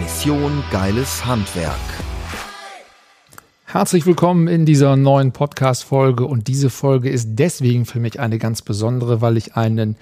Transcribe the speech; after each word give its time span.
Mission 0.00 0.64
Geiles 0.70 1.26
Handwerk. 1.26 1.74
Herzlich 3.66 4.06
willkommen 4.06 4.48
in 4.48 4.64
dieser 4.64 4.96
neuen 4.96 5.32
Podcast-Folge 5.32 6.24
und 6.24 6.48
diese 6.48 6.70
Folge 6.70 7.10
ist 7.10 7.32
deswegen 7.32 7.84
für 7.84 8.00
mich 8.00 8.18
eine 8.18 8.38
ganz 8.38 8.62
besondere, 8.62 9.20
weil 9.20 9.36
ich 9.36 9.56
einen 9.56 9.96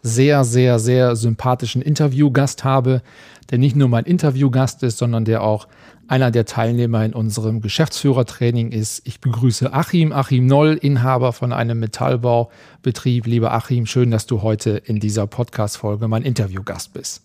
sehr, 0.00 0.44
sehr, 0.44 0.78
sehr 0.78 1.16
sympathischen 1.16 1.82
Interviewgast 1.82 2.64
habe, 2.64 3.02
der 3.50 3.58
nicht 3.58 3.76
nur 3.76 3.88
mein 3.88 4.06
Interviewgast 4.06 4.82
ist, 4.84 4.96
sondern 4.96 5.26
der 5.26 5.42
auch 5.42 5.68
einer 6.08 6.30
der 6.30 6.46
Teilnehmer 6.46 7.04
in 7.04 7.12
unserem 7.12 7.60
Geschäftsführertraining 7.60 8.72
ist. 8.72 9.02
Ich 9.04 9.20
begrüße 9.20 9.70
Achim, 9.70 10.12
Achim 10.12 10.46
Noll, 10.46 10.78
Inhaber 10.80 11.34
von 11.34 11.52
einem 11.52 11.78
Metallbaubetrieb. 11.78 13.26
Lieber 13.26 13.52
Achim, 13.52 13.84
schön, 13.84 14.10
dass 14.10 14.24
du 14.24 14.40
heute 14.40 14.70
in 14.70 14.98
dieser 14.98 15.26
Podcast-Folge 15.26 16.08
mein 16.08 16.22
Interviewgast 16.22 16.94
bist. 16.94 17.22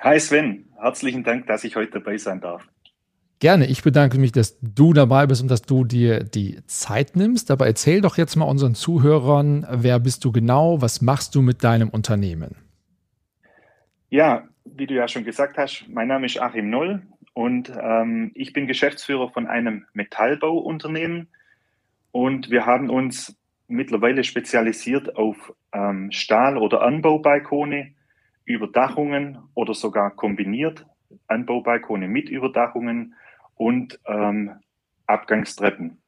Hi 0.00 0.20
Sven, 0.20 0.66
herzlichen 0.80 1.24
Dank, 1.24 1.46
dass 1.48 1.64
ich 1.64 1.74
heute 1.74 1.92
dabei 1.92 2.18
sein 2.18 2.40
darf. 2.40 2.68
Gerne, 3.40 3.66
ich 3.66 3.82
bedanke 3.82 4.18
mich, 4.18 4.30
dass 4.30 4.58
du 4.60 4.92
dabei 4.92 5.26
bist 5.26 5.42
und 5.42 5.50
dass 5.50 5.62
du 5.62 5.84
dir 5.84 6.22
die 6.22 6.64
Zeit 6.66 7.16
nimmst. 7.16 7.50
Aber 7.50 7.66
erzähl 7.66 8.00
doch 8.00 8.16
jetzt 8.16 8.36
mal 8.36 8.44
unseren 8.44 8.74
Zuhörern, 8.74 9.66
wer 9.70 9.98
bist 9.98 10.24
du 10.24 10.30
genau, 10.30 10.80
was 10.80 11.02
machst 11.02 11.34
du 11.34 11.42
mit 11.42 11.64
deinem 11.64 11.88
Unternehmen? 11.88 12.56
Ja, 14.08 14.48
wie 14.64 14.86
du 14.86 14.94
ja 14.94 15.08
schon 15.08 15.24
gesagt 15.24 15.58
hast, 15.58 15.86
mein 15.88 16.08
Name 16.08 16.26
ist 16.26 16.40
Achim 16.40 16.70
Noll 16.70 17.02
und 17.32 17.72
ähm, 17.80 18.30
ich 18.34 18.52
bin 18.52 18.66
Geschäftsführer 18.66 19.30
von 19.30 19.46
einem 19.46 19.86
Metallbauunternehmen 19.94 21.28
und 22.12 22.50
wir 22.50 22.66
haben 22.66 22.88
uns 22.88 23.36
mittlerweile 23.66 24.24
spezialisiert 24.24 25.16
auf 25.16 25.52
ähm, 25.72 26.10
Stahl- 26.10 26.56
oder 26.56 26.82
Anbaubalkone, 26.82 27.94
Überdachungen 28.48 29.38
oder 29.54 29.74
sogar 29.74 30.10
kombiniert 30.10 30.86
Anbaubalkone 31.26 32.08
mit 32.08 32.28
Überdachungen 32.28 33.14
und 33.54 34.00
ähm, 34.06 34.52
Abgangstreppen. 35.06 35.98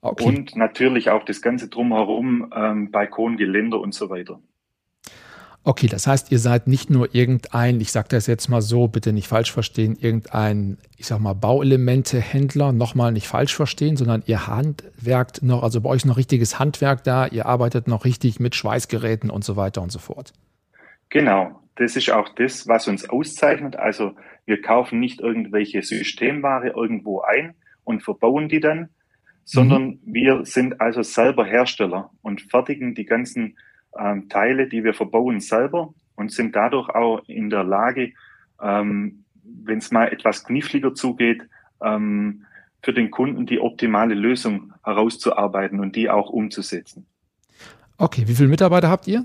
Okay. 0.00 0.24
Und 0.24 0.56
natürlich 0.56 1.10
auch 1.10 1.24
das 1.24 1.40
Ganze 1.40 1.68
drumherum, 1.68 2.52
ähm, 2.54 2.90
Balkongeländer 2.90 3.80
und 3.80 3.94
so 3.94 4.10
weiter. 4.10 4.40
Okay, 5.66 5.86
das 5.86 6.06
heißt, 6.06 6.30
ihr 6.30 6.38
seid 6.38 6.66
nicht 6.66 6.90
nur 6.90 7.14
irgendein, 7.14 7.80
ich 7.80 7.90
sage 7.90 8.08
das 8.10 8.26
jetzt 8.26 8.48
mal 8.48 8.60
so, 8.60 8.86
bitte 8.86 9.14
nicht 9.14 9.28
falsch 9.28 9.50
verstehen, 9.50 9.96
irgendein, 9.98 10.76
ich 10.98 11.06
sag 11.06 11.20
mal, 11.20 11.32
Bauelemente-Händler, 11.32 12.72
nochmal 12.72 13.12
nicht 13.12 13.28
falsch 13.28 13.54
verstehen, 13.54 13.96
sondern 13.96 14.22
ihr 14.26 14.46
handwerkt 14.46 15.42
noch, 15.42 15.62
also 15.62 15.80
bei 15.80 15.88
euch 15.88 16.04
noch 16.04 16.18
richtiges 16.18 16.58
Handwerk 16.58 17.02
da, 17.02 17.26
ihr 17.26 17.46
arbeitet 17.46 17.88
noch 17.88 18.04
richtig 18.04 18.40
mit 18.40 18.54
Schweißgeräten 18.54 19.30
und 19.30 19.42
so 19.42 19.56
weiter 19.56 19.80
und 19.80 19.90
so 19.90 19.98
fort. 19.98 20.34
Genau, 21.14 21.60
das 21.76 21.94
ist 21.94 22.10
auch 22.10 22.28
das, 22.30 22.66
was 22.66 22.88
uns 22.88 23.08
auszeichnet. 23.08 23.76
Also 23.76 24.16
wir 24.46 24.60
kaufen 24.60 24.98
nicht 24.98 25.20
irgendwelche 25.20 25.80
Systemware 25.80 26.70
irgendwo 26.70 27.20
ein 27.20 27.54
und 27.84 28.02
verbauen 28.02 28.48
die 28.48 28.58
dann, 28.58 28.88
sondern 29.44 29.84
mhm. 29.84 30.00
wir 30.06 30.44
sind 30.44 30.80
also 30.80 31.02
selber 31.02 31.44
Hersteller 31.44 32.10
und 32.22 32.42
fertigen 32.42 32.96
die 32.96 33.04
ganzen 33.04 33.56
ähm, 33.96 34.28
Teile, 34.28 34.68
die 34.68 34.82
wir 34.82 34.92
verbauen, 34.92 35.38
selber 35.38 35.94
und 36.16 36.32
sind 36.32 36.56
dadurch 36.56 36.88
auch 36.88 37.22
in 37.28 37.48
der 37.48 37.62
Lage, 37.62 38.12
ähm, 38.60 39.24
wenn 39.44 39.78
es 39.78 39.92
mal 39.92 40.08
etwas 40.08 40.42
kniffliger 40.42 40.94
zugeht, 40.94 41.42
ähm, 41.80 42.44
für 42.82 42.92
den 42.92 43.12
Kunden 43.12 43.46
die 43.46 43.60
optimale 43.60 44.14
Lösung 44.14 44.72
herauszuarbeiten 44.82 45.78
und 45.78 45.94
die 45.94 46.10
auch 46.10 46.30
umzusetzen. 46.30 47.06
Okay, 47.98 48.24
wie 48.26 48.34
viele 48.34 48.48
Mitarbeiter 48.48 48.88
habt 48.90 49.06
ihr? 49.06 49.24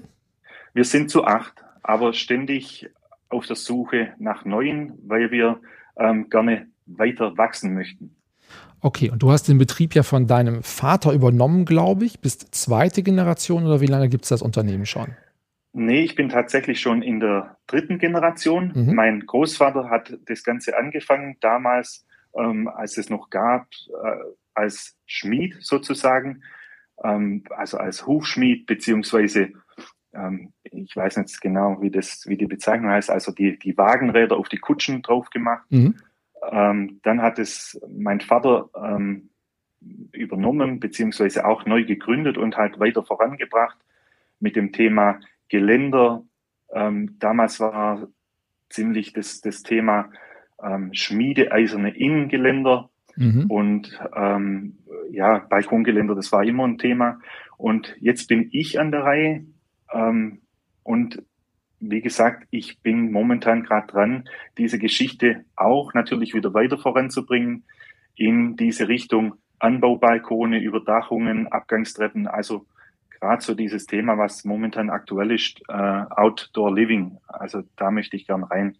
Wir 0.75 0.83
sind 0.83 1.09
zu 1.09 1.25
acht, 1.25 1.63
aber 1.89 2.13
ständig 2.13 2.87
auf 3.29 3.47
der 3.47 3.55
Suche 3.55 4.13
nach 4.19 4.45
neuen, 4.45 4.93
weil 5.07 5.31
wir 5.31 5.59
ähm, 5.97 6.29
gerne 6.29 6.67
weiter 6.85 7.35
wachsen 7.35 7.73
möchten. 7.73 8.15
Okay, 8.79 9.09
und 9.09 9.23
du 9.23 9.31
hast 9.31 9.47
den 9.47 9.57
Betrieb 9.57 9.95
ja 9.95 10.03
von 10.03 10.27
deinem 10.27 10.61
Vater 10.61 11.13
übernommen, 11.13 11.65
glaube 11.65 12.05
ich. 12.05 12.19
Bist 12.19 12.53
zweite 12.53 13.01
Generation 13.01 13.65
oder 13.65 13.81
wie 13.81 13.87
lange 13.87 14.07
gibt 14.07 14.25
es 14.25 14.29
das 14.29 14.43
Unternehmen 14.43 14.85
schon? 14.85 15.15
Nee, 15.73 16.01
ich 16.01 16.13
bin 16.13 16.29
tatsächlich 16.29 16.79
schon 16.79 17.01
in 17.01 17.19
der 17.19 17.57
dritten 17.65 17.97
Generation. 17.97 18.71
Mhm. 18.75 18.93
Mein 18.93 19.25
Großvater 19.25 19.89
hat 19.89 20.15
das 20.27 20.43
Ganze 20.43 20.77
angefangen, 20.77 21.37
damals, 21.41 22.05
ähm, 22.37 22.67
als 22.67 22.99
es 22.99 23.09
noch 23.09 23.31
gab, 23.31 23.65
äh, 24.03 24.17
als 24.53 24.95
Schmied 25.07 25.57
sozusagen, 25.59 26.43
ähm, 27.03 27.45
also 27.49 27.79
als 27.79 28.05
Hufschmied, 28.05 28.67
beziehungsweise 28.67 29.53
ähm, 30.13 30.53
ich 30.63 30.95
weiß 30.95 31.17
nicht 31.17 31.41
genau, 31.41 31.81
wie, 31.81 31.91
das, 31.91 32.25
wie 32.27 32.37
die 32.37 32.47
Bezeichnung 32.47 32.91
heißt, 32.91 33.09
also 33.09 33.31
die, 33.31 33.57
die 33.59 33.77
Wagenräder 33.77 34.37
auf 34.37 34.49
die 34.49 34.57
Kutschen 34.57 35.01
drauf 35.01 35.29
gemacht. 35.29 35.65
Mhm. 35.69 35.95
Ähm, 36.51 36.99
dann 37.03 37.21
hat 37.21 37.39
es 37.39 37.79
mein 37.89 38.21
Vater 38.21 38.69
ähm, 38.75 39.29
übernommen, 40.11 40.79
beziehungsweise 40.79 41.45
auch 41.45 41.65
neu 41.65 41.85
gegründet 41.85 42.37
und 42.37 42.57
halt 42.57 42.79
weiter 42.79 43.03
vorangebracht 43.03 43.77
mit 44.39 44.55
dem 44.55 44.71
Thema 44.71 45.19
Geländer. 45.47 46.23
Ähm, 46.73 47.17
damals 47.19 47.59
war 47.59 48.07
ziemlich 48.69 49.13
das, 49.13 49.41
das 49.41 49.63
Thema 49.63 50.11
ähm, 50.61 50.93
schmiedeeiserne 50.93 51.95
Innengeländer 51.95 52.89
mhm. 53.15 53.45
und 53.49 53.99
ähm, 54.15 54.77
ja, 55.11 55.39
Balkongeländer, 55.39 56.15
das 56.15 56.31
war 56.31 56.43
immer 56.43 56.65
ein 56.65 56.77
Thema. 56.77 57.19
Und 57.57 57.95
jetzt 57.99 58.27
bin 58.27 58.49
ich 58.51 58.79
an 58.79 58.91
der 58.91 59.03
Reihe 59.03 59.45
ähm, 59.93 60.41
und 60.83 61.21
wie 61.79 62.01
gesagt, 62.01 62.45
ich 62.51 62.79
bin 62.81 63.11
momentan 63.11 63.63
gerade 63.63 63.87
dran, 63.87 64.29
diese 64.57 64.79
Geschichte 64.79 65.45
auch 65.55 65.93
natürlich 65.93 66.33
wieder 66.33 66.53
weiter 66.53 66.77
voranzubringen 66.77 67.63
in 68.15 68.57
diese 68.57 68.87
Richtung 68.87 69.35
Anbaubalkone, 69.59 70.59
Überdachungen, 70.59 71.47
Abgangstreppen, 71.47 72.27
also 72.27 72.65
gerade 73.09 73.41
so 73.41 73.53
dieses 73.53 73.85
Thema, 73.85 74.17
was 74.17 74.45
momentan 74.45 74.89
aktuell 74.89 75.31
ist, 75.31 75.61
äh, 75.67 75.73
Outdoor 75.73 76.73
Living. 76.73 77.17
Also 77.27 77.63
da 77.75 77.91
möchte 77.91 78.15
ich 78.15 78.27
gern 78.27 78.43
rein. 78.43 78.77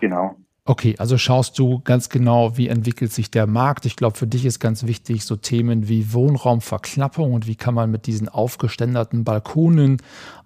Genau. 0.00 0.38
Okay, 0.68 0.96
also 0.98 1.16
schaust 1.16 1.58
du 1.58 1.80
ganz 1.82 2.10
genau, 2.10 2.58
wie 2.58 2.68
entwickelt 2.68 3.10
sich 3.10 3.30
der 3.30 3.46
Markt. 3.46 3.86
Ich 3.86 3.96
glaube, 3.96 4.18
für 4.18 4.26
dich 4.26 4.44
ist 4.44 4.60
ganz 4.60 4.84
wichtig 4.84 5.24
so 5.24 5.34
Themen 5.34 5.88
wie 5.88 6.12
Wohnraumverknappung 6.12 7.32
und 7.32 7.46
wie 7.46 7.56
kann 7.56 7.72
man 7.72 7.90
mit 7.90 8.04
diesen 8.04 8.28
aufgeständerten 8.28 9.24
Balkonen 9.24 9.96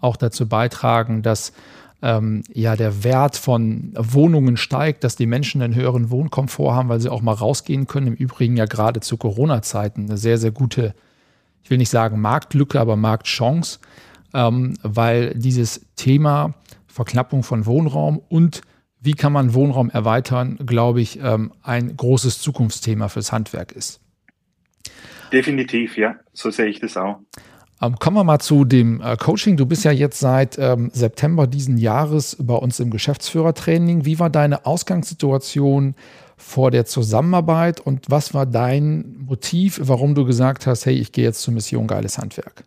auch 0.00 0.16
dazu 0.16 0.48
beitragen, 0.48 1.22
dass 1.22 1.52
ähm, 2.02 2.44
ja 2.54 2.76
der 2.76 3.02
Wert 3.02 3.36
von 3.36 3.94
Wohnungen 3.98 4.56
steigt, 4.56 5.02
dass 5.02 5.16
die 5.16 5.26
Menschen 5.26 5.60
einen 5.60 5.74
höheren 5.74 6.10
Wohnkomfort 6.10 6.72
haben, 6.72 6.88
weil 6.88 7.00
sie 7.00 7.10
auch 7.10 7.20
mal 7.20 7.32
rausgehen 7.34 7.88
können. 7.88 8.06
Im 8.06 8.14
Übrigen 8.14 8.56
ja 8.56 8.66
gerade 8.66 9.00
zu 9.00 9.16
Corona-Zeiten 9.16 10.04
eine 10.04 10.18
sehr, 10.18 10.38
sehr 10.38 10.52
gute, 10.52 10.94
ich 11.64 11.70
will 11.70 11.78
nicht 11.78 11.90
sagen 11.90 12.20
Marktlücke, 12.20 12.78
aber 12.78 12.94
Marktchance, 12.94 13.80
ähm, 14.34 14.74
weil 14.84 15.34
dieses 15.34 15.84
Thema 15.96 16.54
Verknappung 16.86 17.42
von 17.42 17.66
Wohnraum 17.66 18.22
und 18.28 18.62
wie 19.02 19.12
kann 19.12 19.32
man 19.32 19.52
Wohnraum 19.52 19.90
erweitern, 19.90 20.58
glaube 20.64 21.00
ich, 21.00 21.18
ähm, 21.20 21.52
ein 21.62 21.96
großes 21.96 22.40
Zukunftsthema 22.40 23.08
fürs 23.08 23.32
Handwerk 23.32 23.72
ist. 23.72 24.00
Definitiv, 25.32 25.96
ja, 25.96 26.16
so 26.32 26.50
sehe 26.50 26.66
ich 26.66 26.78
das 26.78 26.96
auch. 26.96 27.18
Ähm, 27.80 27.96
kommen 27.98 28.16
wir 28.16 28.22
mal 28.22 28.38
zu 28.38 28.64
dem 28.64 29.00
äh, 29.00 29.16
Coaching. 29.16 29.56
Du 29.56 29.66
bist 29.66 29.84
ja 29.84 29.90
jetzt 29.90 30.20
seit 30.20 30.56
ähm, 30.56 30.90
September 30.92 31.48
diesen 31.48 31.78
Jahres 31.78 32.36
bei 32.40 32.54
uns 32.54 32.78
im 32.78 32.90
Geschäftsführertraining. 32.90 34.04
Wie 34.04 34.20
war 34.20 34.30
deine 34.30 34.66
Ausgangssituation 34.66 35.96
vor 36.36 36.70
der 36.70 36.84
Zusammenarbeit 36.84 37.80
und 37.80 38.08
was 38.08 38.34
war 38.34 38.46
dein 38.46 39.16
Motiv, 39.26 39.80
warum 39.82 40.14
du 40.14 40.24
gesagt 40.24 40.66
hast, 40.66 40.86
hey, 40.86 40.94
ich 40.94 41.10
gehe 41.10 41.24
jetzt 41.24 41.42
zur 41.42 41.54
Mission 41.54 41.88
Geiles 41.88 42.18
Handwerk? 42.18 42.64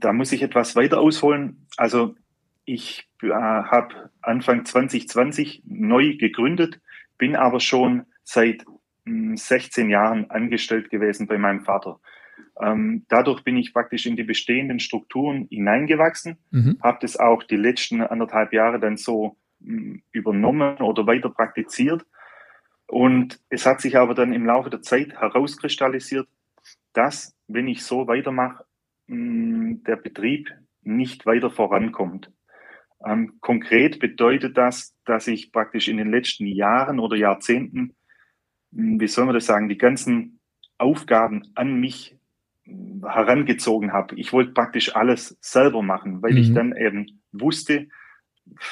Da 0.00 0.12
muss 0.12 0.32
ich 0.32 0.42
etwas 0.42 0.74
weiter 0.74 0.98
ausholen. 0.98 1.66
Also 1.76 2.14
ich 2.72 3.08
äh, 3.22 3.28
habe 3.28 4.10
Anfang 4.22 4.64
2020 4.64 5.62
neu 5.66 6.16
gegründet, 6.16 6.80
bin 7.18 7.36
aber 7.36 7.60
schon 7.60 8.06
seit 8.24 8.64
mh, 9.04 9.30
hm, 9.30 9.36
16 9.36 9.90
Jahren 9.90 10.30
angestellt 10.30 10.90
gewesen 10.90 11.26
bei 11.26 11.38
meinem 11.38 11.64
Vater. 11.64 12.00
Ähm, 12.60 13.04
dadurch 13.08 13.44
bin 13.44 13.56
ich 13.56 13.72
praktisch 13.72 14.06
in 14.06 14.16
die 14.16 14.24
bestehenden 14.24 14.80
Strukturen 14.80 15.46
hineingewachsen, 15.50 16.38
mhm. 16.50 16.78
habe 16.82 16.98
das 17.00 17.16
auch 17.18 17.42
die 17.42 17.56
letzten 17.56 18.02
anderthalb 18.02 18.52
Jahre 18.52 18.78
dann 18.78 18.96
so 18.96 19.36
übernommen 20.10 20.78
oder 20.78 21.06
weiter 21.06 21.30
praktiziert. 21.30 22.04
Und 22.86 23.40
es 23.48 23.64
hat 23.64 23.80
sich 23.80 23.96
aber 23.96 24.14
dann 24.14 24.32
im 24.32 24.44
Laufe 24.44 24.70
der 24.70 24.82
Zeit 24.82 25.12
herauskristallisiert, 25.20 26.26
dass, 26.92 27.36
wenn 27.46 27.68
ich 27.68 27.84
so 27.84 28.08
weitermache, 28.08 28.64
der 29.06 29.96
Betrieb 29.96 30.50
nicht 30.82 31.26
weiter 31.26 31.50
vorankommt. 31.50 32.30
Ähm, 33.04 33.38
konkret 33.40 33.98
bedeutet 33.98 34.56
das, 34.56 34.94
dass 35.04 35.26
ich 35.26 35.52
praktisch 35.52 35.88
in 35.88 35.96
den 35.96 36.10
letzten 36.10 36.46
Jahren 36.46 36.98
oder 37.00 37.16
Jahrzehnten, 37.16 37.94
wie 38.70 39.08
soll 39.08 39.26
man 39.26 39.34
das 39.34 39.46
sagen, 39.46 39.68
die 39.68 39.78
ganzen 39.78 40.40
Aufgaben 40.78 41.42
an 41.54 41.80
mich 41.80 42.16
herangezogen 42.64 43.92
habe. 43.92 44.14
Ich 44.16 44.32
wollte 44.32 44.52
praktisch 44.52 44.94
alles 44.94 45.36
selber 45.40 45.82
machen, 45.82 46.22
weil 46.22 46.32
mhm. 46.32 46.38
ich 46.38 46.54
dann 46.54 46.76
eben 46.76 47.22
wusste, 47.32 47.88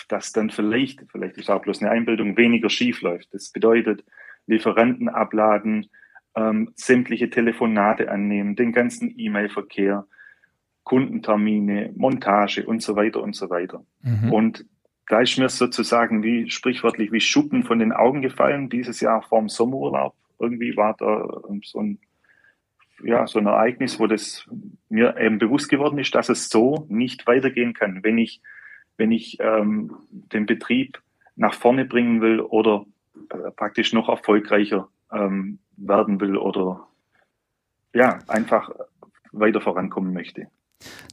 dass 0.09 0.33
dann 0.33 0.51
vielleicht, 0.51 1.05
vielleicht 1.11 1.37
ist 1.39 1.51
auch 1.51 1.63
bloß 1.63 1.83
eine 1.83 1.91
Einbildung, 1.91 2.37
weniger 2.37 2.71
schief 2.71 3.03
läuft. 3.03 3.33
Das 3.33 3.51
bedeutet, 3.51 4.05
Lieferanten 4.47 5.09
abladen, 5.09 5.91
ähm, 6.35 6.73
sämtliche 6.75 7.31
Telefonate 7.31 8.11
annehmen, 8.11 8.57
den 8.57 8.73
ganzen 8.73 9.15
E-Mail-Verkehr, 9.17 10.07
Kundentermine, 10.85 11.93
Montage 11.97 12.67
und 12.67 12.83
so 12.83 12.97
weiter 12.97 13.23
und 13.23 13.37
so 13.37 13.51
weiter. 13.51 13.85
Mhm. 14.03 14.33
Und 14.33 14.65
da 15.09 15.21
ist 15.21 15.39
mir 15.39 15.49
sozusagen 15.49 16.23
wie 16.23 16.51
sprichwörtlich 16.51 17.13
wie 17.13 17.21
Schuppen 17.21 17.65
von 17.65 17.79
den 17.79 17.93
Augen 17.93 18.23
gefallen. 18.23 18.71
Dieses 18.71 19.01
Jahr 19.01 19.23
vorm 19.23 19.49
Sommerurlaub 19.49 20.15
irgendwie 20.39 20.77
war 20.77 20.95
da 20.99 21.27
so 21.63 21.81
ein 21.81 21.99
ja, 23.03 23.27
so 23.27 23.39
ein 23.39 23.47
Ereignis, 23.47 23.99
wo 23.99 24.07
das 24.07 24.49
mir 24.89 25.17
eben 25.19 25.39
bewusst 25.39 25.69
geworden 25.69 25.99
ist, 25.99 26.15
dass 26.15 26.29
es 26.29 26.49
so 26.49 26.87
nicht 26.89 27.27
weitergehen 27.27 27.73
kann, 27.73 28.03
wenn 28.05 28.19
ich, 28.19 28.41
wenn 28.97 29.13
ich 29.13 29.39
ähm, 29.41 29.97
den 30.11 30.47
Betrieb 30.47 31.01
nach 31.37 31.55
vorne 31.55 31.85
bringen 31.85 32.21
will 32.21 32.41
oder 32.41 32.85
äh, 33.31 33.51
praktisch 33.53 33.93
noch 33.93 34.09
erfolgreicher 34.09 34.89
ähm, 35.13 35.59
werden 35.77 36.21
will 36.21 36.37
oder 36.37 36.87
ja, 37.95 38.19
einfach 38.29 38.71
weiter 39.33 39.61
vorankommen 39.61 40.13
möchte. 40.13 40.49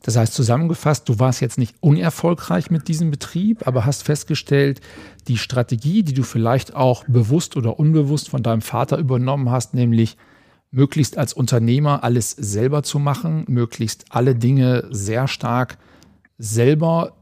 Das 0.03 0.15
heißt 0.15 0.33
zusammengefasst, 0.33 1.09
du 1.09 1.19
warst 1.19 1.41
jetzt 1.41 1.57
nicht 1.57 1.75
unerfolgreich 1.81 2.71
mit 2.71 2.87
diesem 2.87 3.11
Betrieb, 3.11 3.67
aber 3.67 3.85
hast 3.85 4.03
festgestellt, 4.03 4.79
die 5.27 5.37
Strategie, 5.37 6.03
die 6.03 6.13
du 6.13 6.23
vielleicht 6.23 6.75
auch 6.75 7.03
bewusst 7.07 7.57
oder 7.57 7.77
unbewusst 7.77 8.29
von 8.29 8.43
deinem 8.43 8.61
Vater 8.61 8.97
übernommen 8.97 9.51
hast, 9.51 9.73
nämlich 9.73 10.17
möglichst 10.71 11.17
als 11.17 11.33
Unternehmer 11.33 12.03
alles 12.03 12.31
selber 12.31 12.83
zu 12.83 12.99
machen, 12.99 13.45
möglichst 13.47 14.05
alle 14.09 14.35
Dinge 14.35 14.87
sehr 14.91 15.27
stark 15.27 15.77
selber 16.37 17.13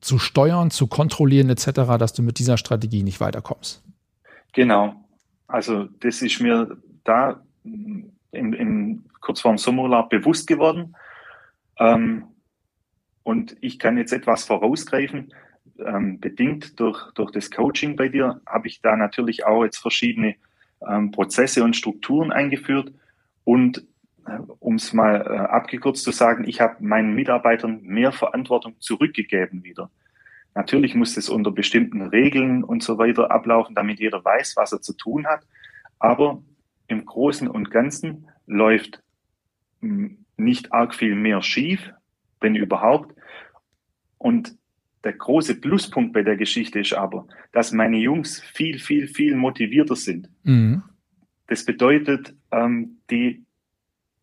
zu 0.00 0.18
steuern, 0.18 0.70
zu 0.70 0.86
kontrollieren 0.86 1.48
etc., 1.48 1.96
dass 1.98 2.12
du 2.12 2.22
mit 2.22 2.38
dieser 2.38 2.58
Strategie 2.58 3.02
nicht 3.02 3.20
weiterkommst. 3.20 3.82
Genau. 4.52 4.94
Also 5.46 5.88
das 6.00 6.22
ist 6.22 6.40
mir 6.40 6.76
da 7.04 7.42
in, 7.64 8.12
in 8.32 9.04
kurz 9.20 9.40
vor 9.40 9.52
dem 9.52 9.58
Sommerurlaub 9.58 10.10
bewusst 10.10 10.46
geworden 10.46 10.94
ähm, 11.78 12.24
und 13.22 13.56
ich 13.60 13.78
kann 13.78 13.96
jetzt 13.96 14.12
etwas 14.12 14.44
vorausgreifen. 14.44 15.32
Ähm, 15.78 16.20
bedingt 16.20 16.78
durch, 16.78 17.10
durch 17.14 17.32
das 17.32 17.50
Coaching 17.50 17.96
bei 17.96 18.08
dir 18.08 18.40
habe 18.46 18.68
ich 18.68 18.80
da 18.80 18.96
natürlich 18.96 19.44
auch 19.44 19.64
jetzt 19.64 19.78
verschiedene 19.78 20.36
ähm, 20.86 21.10
Prozesse 21.10 21.64
und 21.64 21.74
Strukturen 21.74 22.30
eingeführt. 22.30 22.92
Und 23.42 23.84
äh, 24.26 24.38
um 24.60 24.76
es 24.76 24.92
mal 24.92 25.22
äh, 25.22 25.36
abgekürzt 25.36 26.04
zu 26.04 26.12
sagen, 26.12 26.44
ich 26.46 26.60
habe 26.60 26.76
meinen 26.84 27.14
Mitarbeitern 27.14 27.82
mehr 27.82 28.12
Verantwortung 28.12 28.76
zurückgegeben 28.78 29.64
wieder. 29.64 29.90
Natürlich 30.54 30.94
muss 30.94 31.16
es 31.16 31.28
unter 31.28 31.50
bestimmten 31.50 32.02
Regeln 32.02 32.62
und 32.62 32.82
so 32.82 32.96
weiter 32.98 33.32
ablaufen, 33.32 33.74
damit 33.74 33.98
jeder 33.98 34.24
weiß, 34.24 34.54
was 34.56 34.72
er 34.72 34.80
zu 34.80 34.92
tun 34.92 35.26
hat. 35.26 35.44
Aber 35.98 36.42
im 36.86 37.04
Großen 37.04 37.48
und 37.48 37.70
Ganzen 37.70 38.28
läuft 38.46 39.02
nicht 40.36 40.72
arg 40.72 40.94
viel 40.94 41.14
mehr 41.14 41.42
schief, 41.42 41.90
wenn 42.40 42.54
überhaupt. 42.56 43.14
Und 44.18 44.56
der 45.04 45.12
große 45.12 45.60
Pluspunkt 45.60 46.12
bei 46.12 46.22
der 46.22 46.36
Geschichte 46.36 46.80
ist 46.80 46.94
aber, 46.94 47.26
dass 47.52 47.72
meine 47.72 47.98
Jungs 47.98 48.40
viel, 48.40 48.78
viel, 48.78 49.06
viel 49.06 49.36
motivierter 49.36 49.96
sind. 49.96 50.30
Mhm. 50.42 50.82
Das 51.46 51.64
bedeutet, 51.64 52.34
ähm, 52.50 52.98
die, 53.10 53.44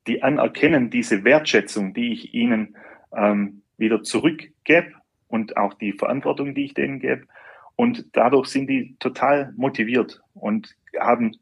die 0.08 0.24
anerkennen 0.24 0.90
diese 0.90 1.24
Wertschätzung, 1.24 1.94
die 1.94 2.14
ich 2.14 2.34
ihnen 2.34 2.76
ähm, 3.16 3.62
wieder 3.78 4.02
zurückgebe 4.02 4.94
und 5.28 5.56
auch 5.56 5.76
die 5.76 5.94
Verantwortung, 5.94 6.56
die 6.56 6.66
ich 6.66 6.74
denen 6.74 7.00
gebe. 7.00 7.28
Und 7.76 8.06
dadurch 8.14 8.48
sind 8.48 8.68
die 8.68 8.96
total 9.00 9.54
motiviert 9.56 10.22
und 10.34 10.76
haben 11.00 11.38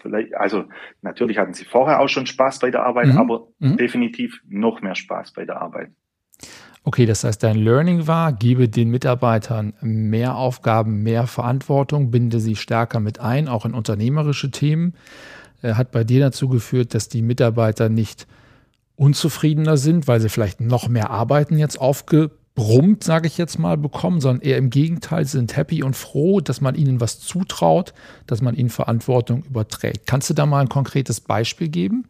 vielleicht, 0.00 0.34
also 0.34 0.64
natürlich 1.02 1.38
hatten 1.38 1.54
sie 1.54 1.64
vorher 1.64 2.00
auch 2.00 2.08
schon 2.08 2.26
Spaß 2.26 2.58
bei 2.60 2.70
der 2.70 2.84
Arbeit, 2.84 3.08
mhm. 3.08 3.18
aber 3.18 3.48
mhm. 3.58 3.76
definitiv 3.76 4.40
noch 4.48 4.82
mehr 4.82 4.94
Spaß 4.94 5.32
bei 5.32 5.44
der 5.44 5.60
Arbeit. 5.60 5.90
Okay, 6.84 7.04
das 7.04 7.24
heißt, 7.24 7.42
dein 7.42 7.56
Learning 7.56 8.06
war, 8.06 8.32
gebe 8.32 8.68
den 8.68 8.90
Mitarbeitern 8.90 9.74
mehr 9.80 10.36
Aufgaben, 10.36 11.02
mehr 11.02 11.26
Verantwortung, 11.26 12.12
binde 12.12 12.38
sie 12.38 12.54
stärker 12.54 13.00
mit 13.00 13.18
ein, 13.18 13.48
auch 13.48 13.64
in 13.66 13.74
unternehmerische 13.74 14.52
Themen. 14.52 14.94
Äh, 15.62 15.74
hat 15.74 15.90
bei 15.90 16.04
dir 16.04 16.20
dazu 16.20 16.48
geführt, 16.48 16.94
dass 16.94 17.08
die 17.08 17.22
Mitarbeiter 17.22 17.88
nicht 17.88 18.28
unzufriedener 18.94 19.76
sind, 19.76 20.06
weil 20.06 20.20
sie 20.20 20.28
vielleicht 20.28 20.60
noch 20.60 20.88
mehr 20.88 21.10
Arbeiten 21.10 21.58
jetzt 21.58 21.80
aufge 21.80 22.30
brummt, 22.56 23.04
sage 23.04 23.28
ich 23.28 23.38
jetzt 23.38 23.58
mal, 23.58 23.76
bekommen, 23.76 24.20
sondern 24.20 24.42
eher 24.42 24.56
im 24.56 24.70
Gegenteil 24.70 25.26
sind 25.26 25.56
happy 25.56 25.84
und 25.84 25.94
froh, 25.94 26.40
dass 26.40 26.60
man 26.60 26.74
ihnen 26.74 27.00
was 27.00 27.20
zutraut, 27.20 27.92
dass 28.26 28.42
man 28.42 28.56
ihnen 28.56 28.70
Verantwortung 28.70 29.44
überträgt. 29.44 30.06
Kannst 30.06 30.30
du 30.30 30.34
da 30.34 30.46
mal 30.46 30.62
ein 30.62 30.68
konkretes 30.68 31.20
Beispiel 31.20 31.68
geben? 31.68 32.08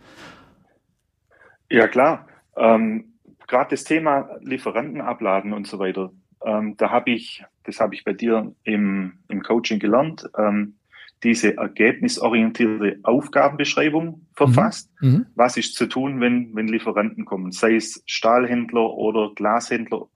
Ja, 1.69 1.89
klar. 1.89 2.29
Ähm, 2.57 3.13
Gerade 3.49 3.71
das 3.71 3.85
Thema 3.85 4.31
Lieferanten 4.41 5.01
abladen 5.01 5.53
und 5.53 5.67
so 5.67 5.79
weiter. 5.79 6.13
Ähm, 6.45 6.77
da 6.77 6.91
habe 6.91 7.11
ich, 7.11 7.45
das 7.65 7.81
habe 7.81 7.95
ich 7.95 8.05
bei 8.05 8.13
dir 8.13 8.55
im, 8.63 9.19
im 9.29 9.43
Coaching 9.43 9.81
gelernt, 9.81 10.29
ähm, 10.39 10.77
diese 11.23 11.57
ergebnisorientierte 11.57 13.01
Aufgabenbeschreibung 13.03 14.27
verfasst. 14.33 14.91
Mhm. 15.01 15.09
mhm. 15.09 15.27
Was 15.35 15.57
ist 15.57 15.75
zu 15.75 15.87
tun, 15.87 16.21
wenn, 16.21 16.55
wenn 16.55 16.69
Lieferanten 16.69 17.25
kommen, 17.25 17.51
sei 17.51 17.75
es 17.75 18.03
Stahlhändler 18.07 18.95
oder 18.95 19.33
Glashändler 19.35 20.07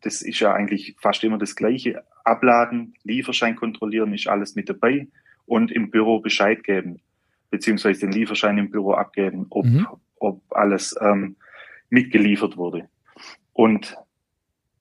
das 0.00 0.22
ist 0.22 0.40
ja 0.40 0.54
eigentlich 0.54 0.96
fast 0.98 1.22
immer 1.24 1.38
das 1.38 1.54
Gleiche. 1.54 2.02
Abladen, 2.24 2.94
Lieferschein 3.04 3.56
kontrollieren 3.56 4.12
ist 4.14 4.26
alles 4.26 4.54
mit 4.54 4.68
dabei 4.68 5.08
und 5.44 5.70
im 5.70 5.90
Büro 5.90 6.20
Bescheid 6.20 6.64
geben, 6.64 7.00
beziehungsweise 7.50 8.00
den 8.00 8.12
Lieferschein 8.12 8.58
im 8.58 8.70
Büro 8.70 8.92
abgeben, 8.92 9.46
ob, 9.50 9.66
mhm. 9.66 9.86
ob 10.16 10.42
alles 10.50 10.96
ähm, 11.00 11.36
mitgeliefert 11.90 12.56
wurde. 12.56 12.88
Und 13.52 13.96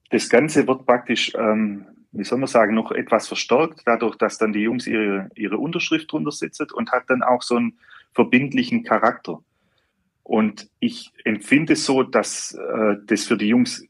das 0.09 0.29
Ganze 0.29 0.67
wird 0.67 0.85
praktisch, 0.85 1.33
ähm, 1.37 1.85
wie 2.11 2.23
soll 2.23 2.39
man 2.39 2.47
sagen, 2.47 2.73
noch 2.73 2.91
etwas 2.91 3.27
verstärkt, 3.27 3.81
dadurch, 3.85 4.15
dass 4.15 4.37
dann 4.37 4.53
die 4.53 4.61
Jungs 4.61 4.87
ihre, 4.87 5.29
ihre 5.35 5.57
Unterschrift 5.57 6.11
drunter 6.11 6.31
sitzen 6.31 6.67
und 6.73 6.91
hat 6.91 7.09
dann 7.09 7.21
auch 7.21 7.41
so 7.41 7.57
einen 7.57 7.77
verbindlichen 8.13 8.83
Charakter. 8.83 9.39
Und 10.23 10.69
ich 10.79 11.11
empfinde 11.23 11.73
es 11.73 11.85
so, 11.85 12.01
dass 12.01 12.53
äh, 12.53 12.95
das 13.05 13.25
für 13.25 13.37
die 13.37 13.49
Jungs 13.49 13.85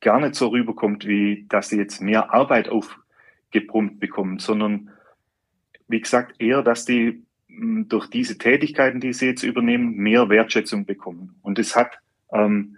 gar 0.00 0.20
nicht 0.20 0.34
so 0.34 0.48
rüberkommt, 0.48 1.06
wie 1.06 1.46
dass 1.48 1.68
sie 1.68 1.78
jetzt 1.78 2.00
mehr 2.00 2.32
Arbeit 2.32 2.68
aufgebrummt 2.68 4.00
bekommen, 4.00 4.38
sondern 4.38 4.90
wie 5.88 6.00
gesagt 6.00 6.40
eher, 6.40 6.62
dass 6.62 6.84
die 6.84 7.22
hm, 7.48 7.88
durch 7.88 8.08
diese 8.08 8.38
Tätigkeiten, 8.38 9.00
die 9.00 9.12
sie 9.12 9.26
jetzt 9.26 9.42
übernehmen, 9.42 9.94
mehr 9.96 10.28
Wertschätzung 10.28 10.86
bekommen. 10.86 11.36
Und 11.42 11.58
es 11.58 11.76
hat 11.76 11.98
ähm, 12.32 12.76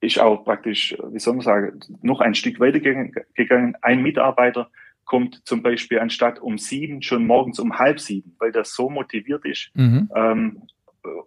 ist 0.00 0.20
auch 0.20 0.44
praktisch, 0.44 0.96
wie 1.10 1.18
soll 1.18 1.34
man 1.34 1.44
sagen, 1.44 1.80
noch 2.02 2.20
ein 2.20 2.34
Stück 2.34 2.60
weiter 2.60 2.78
gegangen. 2.80 3.76
Ein 3.82 4.02
Mitarbeiter 4.02 4.70
kommt 5.04 5.46
zum 5.46 5.62
Beispiel 5.62 5.98
anstatt 5.98 6.38
um 6.38 6.58
sieben 6.58 7.02
schon 7.02 7.26
morgens 7.26 7.58
um 7.58 7.78
halb 7.78 7.98
sieben, 7.98 8.36
weil 8.38 8.52
der 8.52 8.64
so 8.64 8.90
motiviert 8.90 9.44
ist, 9.44 9.70
mhm. 9.74 10.08
ähm, 10.14 10.62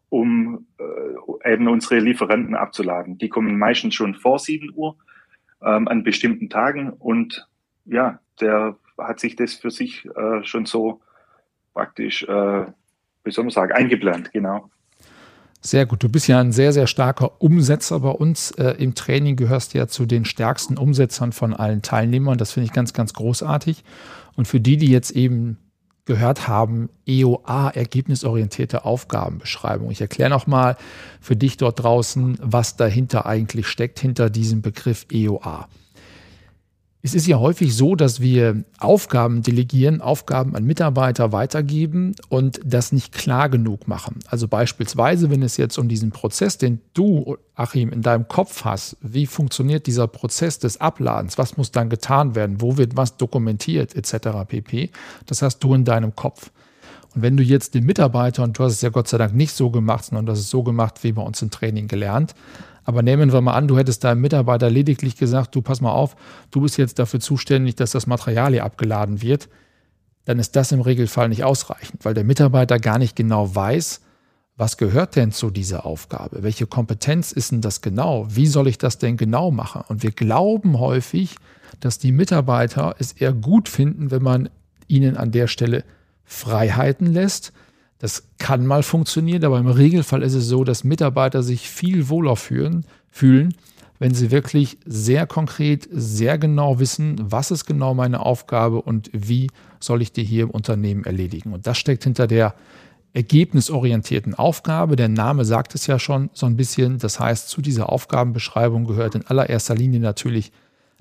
um 0.10 0.68
äh, 0.78 1.54
eben 1.54 1.68
unsere 1.68 2.00
Lieferanten 2.00 2.56
abzuladen. 2.56 3.18
Die 3.18 3.30
kommen 3.30 3.58
meistens 3.58 3.96
schon 3.96 4.16
vor 4.16 4.40
7 4.40 4.72
Uhr 4.74 4.98
ähm, 5.63 5.88
an 5.88 6.04
bestimmten 6.04 6.50
Tagen 6.50 6.92
und 6.92 7.48
ja, 7.86 8.20
der 8.40 8.78
hat 8.98 9.20
sich 9.20 9.36
das 9.36 9.54
für 9.54 9.72
sich 9.72 10.06
äh, 10.16 10.44
schon 10.44 10.66
so 10.66 11.01
praktisch, 11.74 12.24
äh, 12.24 12.66
wie 13.24 13.32
soll 13.32 13.46
man 13.46 13.51
sagen, 13.51 13.72
eingeplant, 13.72 14.32
genau. 14.32 14.70
Sehr 15.63 15.86
gut. 15.86 16.01
Du 16.01 16.10
bist 16.10 16.28
ja 16.28 16.40
ein 16.40 16.51
sehr, 16.51 16.74
sehr 16.74 16.88
starker 16.88 17.40
Umsetzer 17.40 18.00
bei 18.00 18.10
uns. 18.10 18.50
Äh, 18.51 18.75
Im 18.80 18.96
Training 18.96 19.36
gehörst 19.36 19.75
ja 19.75 19.88
zu 19.88 20.08
den 20.08 20.25
stärksten 20.25 20.75
Umsetzern 20.75 21.32
von 21.34 21.54
allen 21.54 21.84
Teilnehmern. 21.84 22.40
Das 22.40 22.51
finde 22.51 22.66
ich 22.66 22.74
ganz, 22.74 22.94
ganz 22.94 23.13
großartig. 23.13 23.84
Und 24.36 24.48
für 24.48 24.60
die, 24.60 24.78
die 24.78 24.90
jetzt 24.90 25.12
eben 25.12 25.60
gehört 26.05 26.48
haben, 26.48 26.89
EOA, 27.05 27.70
ergebnisorientierte 27.70 28.86
Aufgabenbeschreibung. 28.86 29.91
Ich 29.91 30.01
erkläre 30.01 30.29
nochmal 30.29 30.77
für 31.20 31.36
dich 31.36 31.58
dort 31.58 31.84
draußen, 31.84 32.38
was 32.41 32.75
dahinter 32.75 33.25
eigentlich 33.25 33.67
steckt, 33.67 34.00
hinter 34.00 34.29
diesem 34.29 34.62
Begriff 34.62 35.05
EOA. 35.12 35.67
Es 37.03 37.15
ist 37.15 37.25
ja 37.25 37.39
häufig 37.39 37.75
so, 37.75 37.96
dass 37.96 38.22
wir 38.22 38.63
Aufgaben 38.77 39.41
delegieren, 39.41 40.01
Aufgaben 40.01 40.55
an 40.55 40.65
Mitarbeiter 40.65 41.31
weitergeben 41.31 42.15
und 42.29 42.60
das 42.63 42.91
nicht 42.91 43.12
klar 43.12 43.50
genug 43.50 43.88
machen. 43.88 44.20
Also 44.27 44.48
beispielsweise, 44.48 45.31
wenn 45.31 45.41
es 45.41 45.58
jetzt 45.58 45.79
um 45.79 45.88
diesen 45.88 46.12
Prozess, 46.12 46.60
den 46.60 46.79
du, 46.93 47.38
Achim, 47.55 47.89
in 47.89 48.03
deinem 48.03 48.27
Kopf 48.27 48.65
hast, 48.65 48.98
wie 49.01 49.25
funktioniert 49.25 49.88
dieser 49.88 50.08
Prozess 50.08 50.60
des 50.60 50.79
Abladens, 50.79 51.39
was 51.39 51.58
muss 51.58 51.72
dann 51.72 51.89
getan 51.89 52.36
werden, 52.36 52.62
wo 52.62 52.77
wird 52.77 52.96
was 52.96 53.17
dokumentiert, 53.17 53.96
etc. 53.96 54.46
pp. 54.48 54.91
Das 55.25 55.41
hast 55.41 55.60
du 55.63 55.74
in 55.74 55.86
deinem 55.86 56.15
Kopf. 56.15 56.51
Und 57.15 57.24
wenn 57.24 57.36
du 57.36 57.43
jetzt 57.43 57.74
den 57.74 57.86
Mitarbeiter, 57.86 58.43
und 58.43 58.58
du 58.58 58.63
hast 58.63 58.74
es 58.74 58.81
ja 58.81 58.89
Gott 58.89 59.08
sei 59.08 59.17
Dank 59.17 59.34
nicht 59.34 59.53
so 59.53 59.72
gemacht, 59.72 60.05
sondern 60.05 60.29
hast 60.29 60.39
es 60.39 60.50
so 60.50 60.62
gemacht, 60.62 61.03
wie 61.03 61.12
bei 61.13 61.22
uns 61.24 61.41
im 61.41 61.50
Training 61.50 61.88
gelernt, 61.88 62.36
aber 62.83 63.03
nehmen 63.03 63.31
wir 63.31 63.41
mal 63.41 63.53
an, 63.53 63.67
du 63.67 63.77
hättest 63.77 64.03
deinem 64.03 64.21
Mitarbeiter 64.21 64.69
lediglich 64.69 65.17
gesagt, 65.17 65.55
du 65.55 65.61
pass 65.61 65.81
mal 65.81 65.91
auf, 65.91 66.15
du 66.51 66.61
bist 66.61 66.77
jetzt 66.77 67.00
dafür 67.00 67.19
zuständig, 67.19 67.75
dass 67.75 67.91
das 67.91 68.07
Material 68.07 68.51
hier 68.53 68.63
abgeladen 68.63 69.21
wird, 69.21 69.50
dann 70.25 70.39
ist 70.39 70.55
das 70.55 70.71
im 70.71 70.81
Regelfall 70.81 71.29
nicht 71.29 71.43
ausreichend, 71.43 72.05
weil 72.05 72.13
der 72.13 72.23
Mitarbeiter 72.23 72.79
gar 72.79 72.97
nicht 72.97 73.15
genau 73.15 73.53
weiß, 73.53 74.01
was 74.57 74.77
gehört 74.77 75.15
denn 75.15 75.31
zu 75.31 75.50
dieser 75.50 75.85
Aufgabe? 75.85 76.43
Welche 76.43 76.67
Kompetenz 76.67 77.31
ist 77.31 77.51
denn 77.51 77.61
das 77.61 77.81
genau? 77.81 78.27
Wie 78.29 78.45
soll 78.45 78.67
ich 78.67 78.77
das 78.77 79.00
denn 79.00 79.17
genau 79.17 79.50
machen? 79.50 79.83
Und 79.88 80.03
wir 80.03 80.11
glauben 80.11 80.79
häufig, 80.79 81.38
dass 81.79 81.97
die 81.97 82.11
Mitarbeiter 82.11 82.95
es 83.00 83.13
eher 83.13 83.33
gut 83.33 83.69
finden, 83.69 84.11
wenn 84.11 84.21
man 84.21 84.50
ihnen 84.88 85.17
an 85.17 85.31
der 85.31 85.47
Stelle 85.47 85.83
Freiheiten 86.25 87.07
lässt, 87.07 87.53
das 88.01 88.24
kann 88.39 88.65
mal 88.65 88.81
funktionieren, 88.81 89.46
aber 89.46 89.60
im 89.60 89.67
Regelfall 89.67 90.24
ist 90.24 90.34
es 90.34 90.48
so, 90.48 90.63
dass 90.63 90.84
Mitarbeiter 90.84 91.43
sich 91.43 91.70
viel 91.70 92.10
wohler 92.10 92.36
fühlen, 92.36 92.84
fühlen, 93.12 93.53
wenn 94.00 94.15
sie 94.15 94.31
wirklich 94.31 94.79
sehr 94.86 95.27
konkret, 95.27 95.88
sehr 95.91 96.39
genau 96.39 96.79
wissen, 96.79 97.17
was 97.22 97.51
ist 97.51 97.65
genau 97.65 97.93
meine 97.93 98.22
Aufgabe 98.22 98.81
und 98.81 99.12
wie 99.13 99.51
soll 99.79 100.01
ich 100.01 100.12
die 100.12 100.24
hier 100.24 100.46
im 100.46 100.50
Unternehmen 100.50 101.03
erledigen. 101.03 101.53
Und 101.53 101.67
das 101.67 101.77
steckt 101.77 102.03
hinter 102.03 102.25
der 102.25 102.55
ergebnisorientierten 103.13 104.34
Aufgabe. 104.34 104.96
Der 104.96 105.08
Name 105.08 105.46
sagt 105.46 105.75
es 105.75 105.86
ja 105.86 106.00
schon 106.00 106.31
so 106.34 106.48
ein 106.48 106.58
bisschen. 106.58 106.98
Das 106.98 107.20
heißt, 107.20 107.50
zu 107.50 107.62
dieser 107.62 107.91
Aufgabenbeschreibung 107.91 108.86
gehört 108.86 109.13
in 109.13 109.27
allererster 109.27 109.75
Linie 109.75 110.00
natürlich 110.00 110.51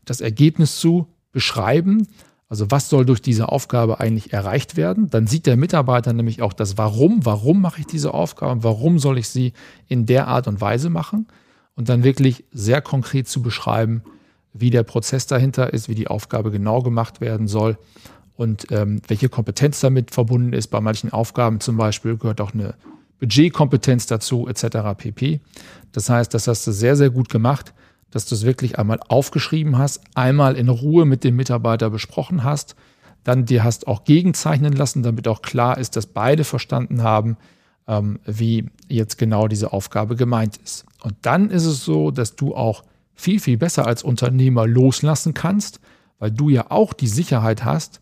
das 0.05 0.21
Ergebnis 0.21 0.79
zu 0.79 1.07
beschreiben, 1.33 2.07
also 2.51 2.69
was 2.69 2.89
soll 2.89 3.07
durch 3.07 3.23
diese 3.23 3.49
Aufgabe 3.49 4.01
eigentlich 4.01 4.33
erreicht 4.33 4.77
werden? 4.77 5.09
Dann 5.09 5.29
sieht 5.29 5.47
der 5.47 5.57
Mitarbeiter 5.57 6.13
nämlich 6.13 6.43
auch 6.43 6.53
das 6.53 6.77
Warum. 6.77 7.25
Warum 7.25 7.63
mache 7.63 7.81
ich 7.81 7.87
diese 7.87 8.13
Aufgabe? 8.13 8.65
Warum 8.65 8.99
soll 8.99 9.19
ich 9.19 9.29
sie 9.29 9.53
in 9.87 10.05
der 10.05 10.27
Art 10.27 10.49
und 10.49 10.61
Weise 10.61 10.91
machen? 10.91 11.29
Und 11.77 11.89
dann 11.89 12.03
wirklich 12.03 12.45
sehr 12.51 12.83
konkret 12.83 13.29
zu 13.29 13.41
beschreiben, 13.41 14.03
wie 14.53 14.71
der 14.71 14.83
Prozess 14.83 15.29
dahinter 15.29 15.73
ist, 15.73 15.89
wie 15.89 15.95
die 15.95 16.09
Aufgabe 16.09 16.51
genau 16.51 16.83
gemacht 16.83 17.21
werden 17.21 17.47
soll 17.47 17.79
und 18.35 18.67
ähm, 18.73 19.01
welche 19.07 19.29
Kompetenz 19.29 19.79
damit 19.79 20.11
verbunden 20.11 20.53
ist. 20.53 20.69
Bei 20.69 20.81
manchen 20.81 21.13
Aufgaben 21.13 21.61
zum 21.61 21.77
Beispiel 21.77 22.17
gehört 22.17 22.41
auch 22.41 22.53
eine 22.53 22.75
Budgetkompetenz 23.21 24.07
dazu, 24.07 24.49
etc. 24.49 24.79
pp. 24.99 25.41
Das 25.93 26.11
heißt, 26.11 26.35
das 26.35 26.49
hast 26.49 26.67
du 26.67 26.73
sehr, 26.73 26.97
sehr 26.97 27.11
gut 27.11 27.29
gemacht 27.29 27.73
dass 28.11 28.27
du 28.27 28.35
es 28.35 28.45
wirklich 28.45 28.79
einmal 28.79 29.01
aufgeschrieben 29.09 29.79
hast, 29.79 30.01
einmal 30.15 30.57
in 30.57 30.69
Ruhe 30.69 31.05
mit 31.05 31.25
dem 31.25 31.37
Mitarbeiter 31.37 31.91
besprochen 31.91 32.45
hast, 32.45 32.75
dann 33.25 33.45
dir 33.45 33.65
hast 33.65 33.87
auch 33.87 34.05
gegenzeichnen 34.05 34.73
lassen, 34.73 35.03
damit 35.03 35.29
auch 35.29 35.43
klar 35.43 35.79
ist, 35.79 35.97
dass 35.97 36.07
beide 36.07 36.45
verstanden 36.45 37.03
haben, 37.03 37.37
ähm, 37.87 38.19
wie 38.25 38.67
jetzt 38.89 39.19
genau 39.19 39.47
diese 39.49 39.73
Aufgabe 39.73 40.17
gemeint 40.17 40.57
ist. 40.57 40.87
Und 41.03 41.15
dann 41.23 41.51
ist 41.51 41.67
es 41.67 41.85
so, 41.85 42.11
dass 42.11 42.37
du 42.37 42.55
auch 42.55 42.83
viel, 43.15 43.41
viel 43.41 43.59
besser 43.59 43.87
als 43.87 44.03
Unternehmer 44.03 44.67
loslassen 44.67 45.35
kannst, 45.35 45.81
weil 46.19 46.31
du 46.31 46.49
ja 46.49 46.71
auch 46.71 46.93
die 46.93 47.09
Sicherheit 47.09 47.65
hast, 47.65 48.01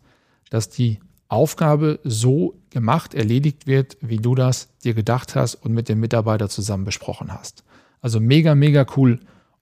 dass 0.49 0.69
die 0.69 0.99
Aufgabe 1.27 1.99
so 2.03 2.55
gemacht, 2.69 3.13
erledigt 3.13 3.67
wird, 3.67 3.97
wie 4.01 4.17
du 4.17 4.35
das 4.35 4.69
dir 4.83 4.93
gedacht 4.93 5.35
hast 5.35 5.55
und 5.55 5.73
mit 5.73 5.89
dem 5.89 5.99
Mitarbeiter 5.99 6.49
zusammen 6.49 6.85
besprochen 6.85 7.33
hast. 7.33 7.63
Also 8.01 8.19
mega, 8.19 8.55
mega 8.55 8.85
cool 8.95 9.19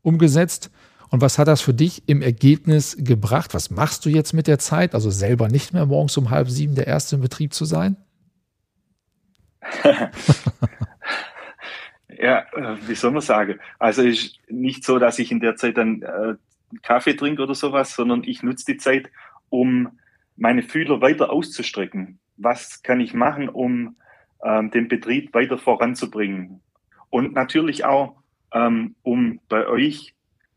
umgesetzt. 0.08 0.72
Und 1.10 1.22
was 1.22 1.38
hat 1.38 1.48
das 1.48 1.62
für 1.62 1.74
dich 1.74 2.08
im 2.08 2.22
Ergebnis 2.22 2.98
gebracht? 3.00 3.54
Was 3.54 3.70
machst 3.70 4.06
du 4.06 4.10
jetzt 4.10 4.34
mit 4.34 4.48
der 4.48 4.60
Zeit? 4.60 4.96
Also 4.96 5.10
selber 5.10 5.48
nicht 5.48 5.74
mehr 5.74 5.86
morgens 5.86 6.18
um 6.18 6.30
halb 6.30 6.50
sieben 6.50 6.76
der 6.76 6.88
Erste 6.88 7.16
im 7.18 7.22
Betrieb 7.22 7.54
zu 7.54 7.66
sein? 7.66 7.98
ja, 12.18 12.40
äh, 12.54 12.78
wie 12.88 12.96
soll 12.96 13.12
man 13.12 13.22
sagen? 13.22 13.60
Also 13.80 14.02
ist 14.02 14.40
nicht 14.50 14.84
so, 14.84 14.98
dass 15.00 15.20
ich 15.20 15.32
in 15.32 15.40
der 15.40 15.56
Zeit 15.56 15.78
dann 15.78 16.02
äh, 16.02 16.36
Kaffee 16.82 17.14
trinke 17.14 17.44
oder 17.44 17.56
sowas, 17.56 17.94
sondern 17.94 18.24
ich 18.24 18.44
nutze 18.44 18.66
die 18.66 18.78
Zeit, 18.78 19.10
um 19.50 20.00
meine 20.36 20.64
Fühler 20.64 21.02
weiter 21.02 21.32
auszustrecken. 21.32 22.20
Was 22.38 22.84
kann 22.84 23.00
ich 23.00 23.14
machen, 23.14 23.50
um 23.50 23.96
ähm, 24.44 24.72
den 24.72 24.88
Betrieb 24.88 25.34
weiter 25.34 25.58
voranzubringen? 25.58 26.62
Und 27.10 27.34
natürlich 27.34 27.86
auch 27.86 28.18
ähm, 28.54 28.96
um 29.04 29.40
bei 29.50 29.68
euch 29.68 30.14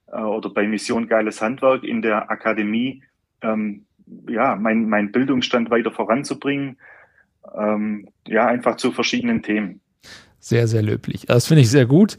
äh, 0.06 0.20
oder 0.20 0.50
bei 0.50 0.66
Mission 0.66 1.09
Geiles 1.09 1.40
Handwerk 1.42 1.85
in 1.85 2.02
der 2.02 2.30
Akademie 2.30 3.02
ähm, 3.42 3.87
ja, 4.28 4.56
mein, 4.56 4.88
mein 4.88 5.12
Bildungsstand 5.12 5.70
weiter 5.70 5.90
voranzubringen. 5.90 6.76
Ähm, 7.54 8.09
ja, 8.26 8.47
einfach 8.47 8.76
zu 8.76 8.92
verschiedenen 8.92 9.42
Themen. 9.42 9.80
Sehr, 10.42 10.68
sehr 10.68 10.82
löblich. 10.82 11.26
Das 11.26 11.47
finde 11.47 11.62
ich 11.62 11.70
sehr 11.70 11.85
gut. 11.85 12.16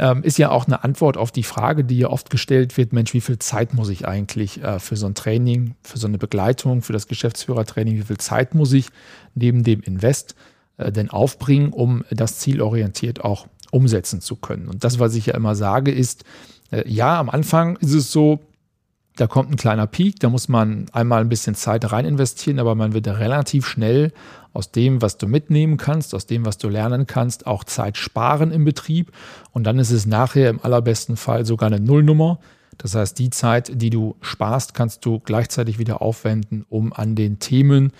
Ähm, 0.00 0.24
ist 0.24 0.38
ja 0.38 0.50
auch 0.50 0.66
eine 0.66 0.82
Antwort 0.82 1.16
auf 1.16 1.30
die 1.30 1.44
Frage, 1.44 1.84
die 1.84 1.98
ja 1.98 2.08
oft 2.08 2.28
gestellt 2.28 2.76
wird: 2.76 2.92
Mensch, 2.92 3.14
wie 3.14 3.20
viel 3.20 3.38
Zeit 3.38 3.74
muss 3.74 3.90
ich 3.90 4.08
eigentlich 4.08 4.62
äh, 4.62 4.80
für 4.80 4.96
so 4.96 5.06
ein 5.06 5.14
Training, 5.14 5.76
für 5.82 5.98
so 5.98 6.08
eine 6.08 6.18
Begleitung, 6.18 6.82
für 6.82 6.92
das 6.92 7.06
Geschäftsführertraining, 7.06 7.96
wie 7.96 8.02
viel 8.02 8.18
Zeit 8.18 8.54
muss 8.54 8.72
ich 8.72 8.88
neben 9.34 9.62
dem 9.62 9.82
Invest 9.82 10.34
äh, 10.78 10.90
denn 10.90 11.10
aufbringen, 11.10 11.72
um 11.72 12.04
das 12.10 12.40
zielorientiert 12.40 13.24
auch 13.24 13.46
umsetzen 13.70 14.20
zu 14.20 14.36
können. 14.36 14.68
Und 14.68 14.84
das, 14.84 14.98
was 14.98 15.14
ich 15.14 15.26
ja 15.26 15.34
immer 15.34 15.54
sage, 15.54 15.90
ist, 15.90 16.24
äh, 16.70 16.88
ja, 16.88 17.18
am 17.18 17.30
Anfang 17.30 17.76
ist 17.76 17.94
es 17.94 18.12
so, 18.12 18.40
da 19.16 19.26
kommt 19.26 19.50
ein 19.50 19.56
kleiner 19.56 19.86
Peak, 19.86 20.20
da 20.20 20.30
muss 20.30 20.48
man 20.48 20.86
einmal 20.92 21.20
ein 21.20 21.28
bisschen 21.28 21.54
Zeit 21.54 21.92
rein 21.92 22.06
investieren, 22.06 22.58
aber 22.58 22.74
man 22.74 22.94
wird 22.94 23.06
relativ 23.06 23.66
schnell 23.66 24.12
aus 24.52 24.72
dem, 24.72 25.02
was 25.02 25.18
du 25.18 25.26
mitnehmen 25.26 25.76
kannst, 25.76 26.14
aus 26.14 26.26
dem, 26.26 26.46
was 26.46 26.58
du 26.58 26.68
lernen 26.68 27.06
kannst, 27.06 27.46
auch 27.46 27.64
Zeit 27.64 27.96
sparen 27.96 28.50
im 28.50 28.64
Betrieb. 28.64 29.12
Und 29.52 29.64
dann 29.64 29.78
ist 29.78 29.90
es 29.90 30.06
nachher 30.06 30.50
im 30.50 30.60
allerbesten 30.60 31.16
Fall 31.16 31.44
sogar 31.44 31.68
eine 31.68 31.80
Nullnummer. 31.80 32.40
Das 32.78 32.94
heißt, 32.94 33.18
die 33.18 33.30
Zeit, 33.30 33.70
die 33.74 33.90
du 33.90 34.16
sparst, 34.22 34.74
kannst 34.74 35.04
du 35.04 35.20
gleichzeitig 35.20 35.78
wieder 35.78 36.00
aufwenden, 36.00 36.64
um 36.68 36.92
an 36.92 37.14
den 37.14 37.38
Themen 37.38 37.92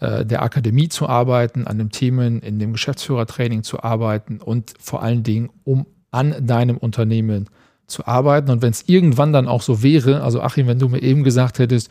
der 0.00 0.42
Akademie 0.42 0.88
zu 0.88 1.08
arbeiten, 1.08 1.66
an 1.66 1.78
den 1.78 1.90
Themen 1.90 2.40
in 2.40 2.58
dem 2.58 2.72
Geschäftsführertraining 2.72 3.64
zu 3.64 3.82
arbeiten 3.82 4.40
und 4.40 4.74
vor 4.78 5.02
allen 5.02 5.24
Dingen, 5.24 5.50
um 5.64 5.86
an 6.10 6.46
deinem 6.46 6.76
Unternehmen 6.76 7.48
zu 7.88 8.06
arbeiten. 8.06 8.50
Und 8.50 8.62
wenn 8.62 8.70
es 8.70 8.84
irgendwann 8.86 9.32
dann 9.32 9.48
auch 9.48 9.62
so 9.62 9.82
wäre, 9.82 10.22
also 10.22 10.40
Achim, 10.40 10.66
wenn 10.66 10.78
du 10.78 10.88
mir 10.88 11.02
eben 11.02 11.24
gesagt 11.24 11.58
hättest, 11.58 11.90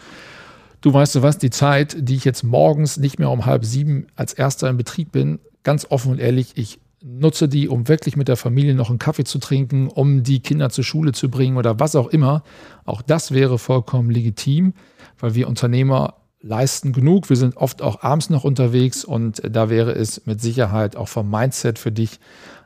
du 0.81 0.93
weißt 0.93 1.15
du 1.15 1.21
was, 1.21 1.37
die 1.37 1.49
Zeit, 1.49 1.97
die 1.99 2.15
ich 2.15 2.23
jetzt 2.23 2.43
morgens 2.43 2.97
nicht 2.97 3.19
mehr 3.19 3.29
um 3.29 3.45
halb 3.45 3.65
sieben 3.65 4.07
als 4.15 4.33
erster 4.33 4.69
im 4.69 4.77
Betrieb 4.77 5.11
bin, 5.11 5.39
ganz 5.63 5.87
offen 5.89 6.13
und 6.13 6.19
ehrlich, 6.19 6.51
ich 6.55 6.79
nutze 7.03 7.47
die, 7.47 7.67
um 7.67 7.87
wirklich 7.87 8.15
mit 8.15 8.27
der 8.27 8.37
Familie 8.37 8.73
noch 8.73 8.89
einen 8.89 8.99
Kaffee 8.99 9.23
zu 9.23 9.39
trinken, 9.39 9.87
um 9.87 10.23
die 10.23 10.39
Kinder 10.39 10.69
zur 10.69 10.83
Schule 10.83 11.11
zu 11.11 11.29
bringen 11.29 11.57
oder 11.57 11.79
was 11.79 11.95
auch 11.95 12.07
immer. 12.07 12.43
Auch 12.85 13.01
das 13.01 13.31
wäre 13.31 13.59
vollkommen 13.59 14.09
legitim, 14.09 14.73
weil 15.19 15.35
wir 15.35 15.47
Unternehmer 15.47 16.15
leisten 16.41 16.93
genug. 16.93 17.29
Wir 17.29 17.35
sind 17.35 17.57
oft 17.57 17.81
auch 17.81 18.03
abends 18.03 18.29
noch 18.29 18.43
unterwegs 18.43 19.03
und 19.03 19.41
da 19.49 19.69
wäre 19.69 19.91
es 19.91 20.25
mit 20.25 20.41
Sicherheit 20.41 20.95
auch 20.95 21.07
vom 21.07 21.29
Mindset 21.29 21.79
für 21.79 21.91
dich 21.91 22.19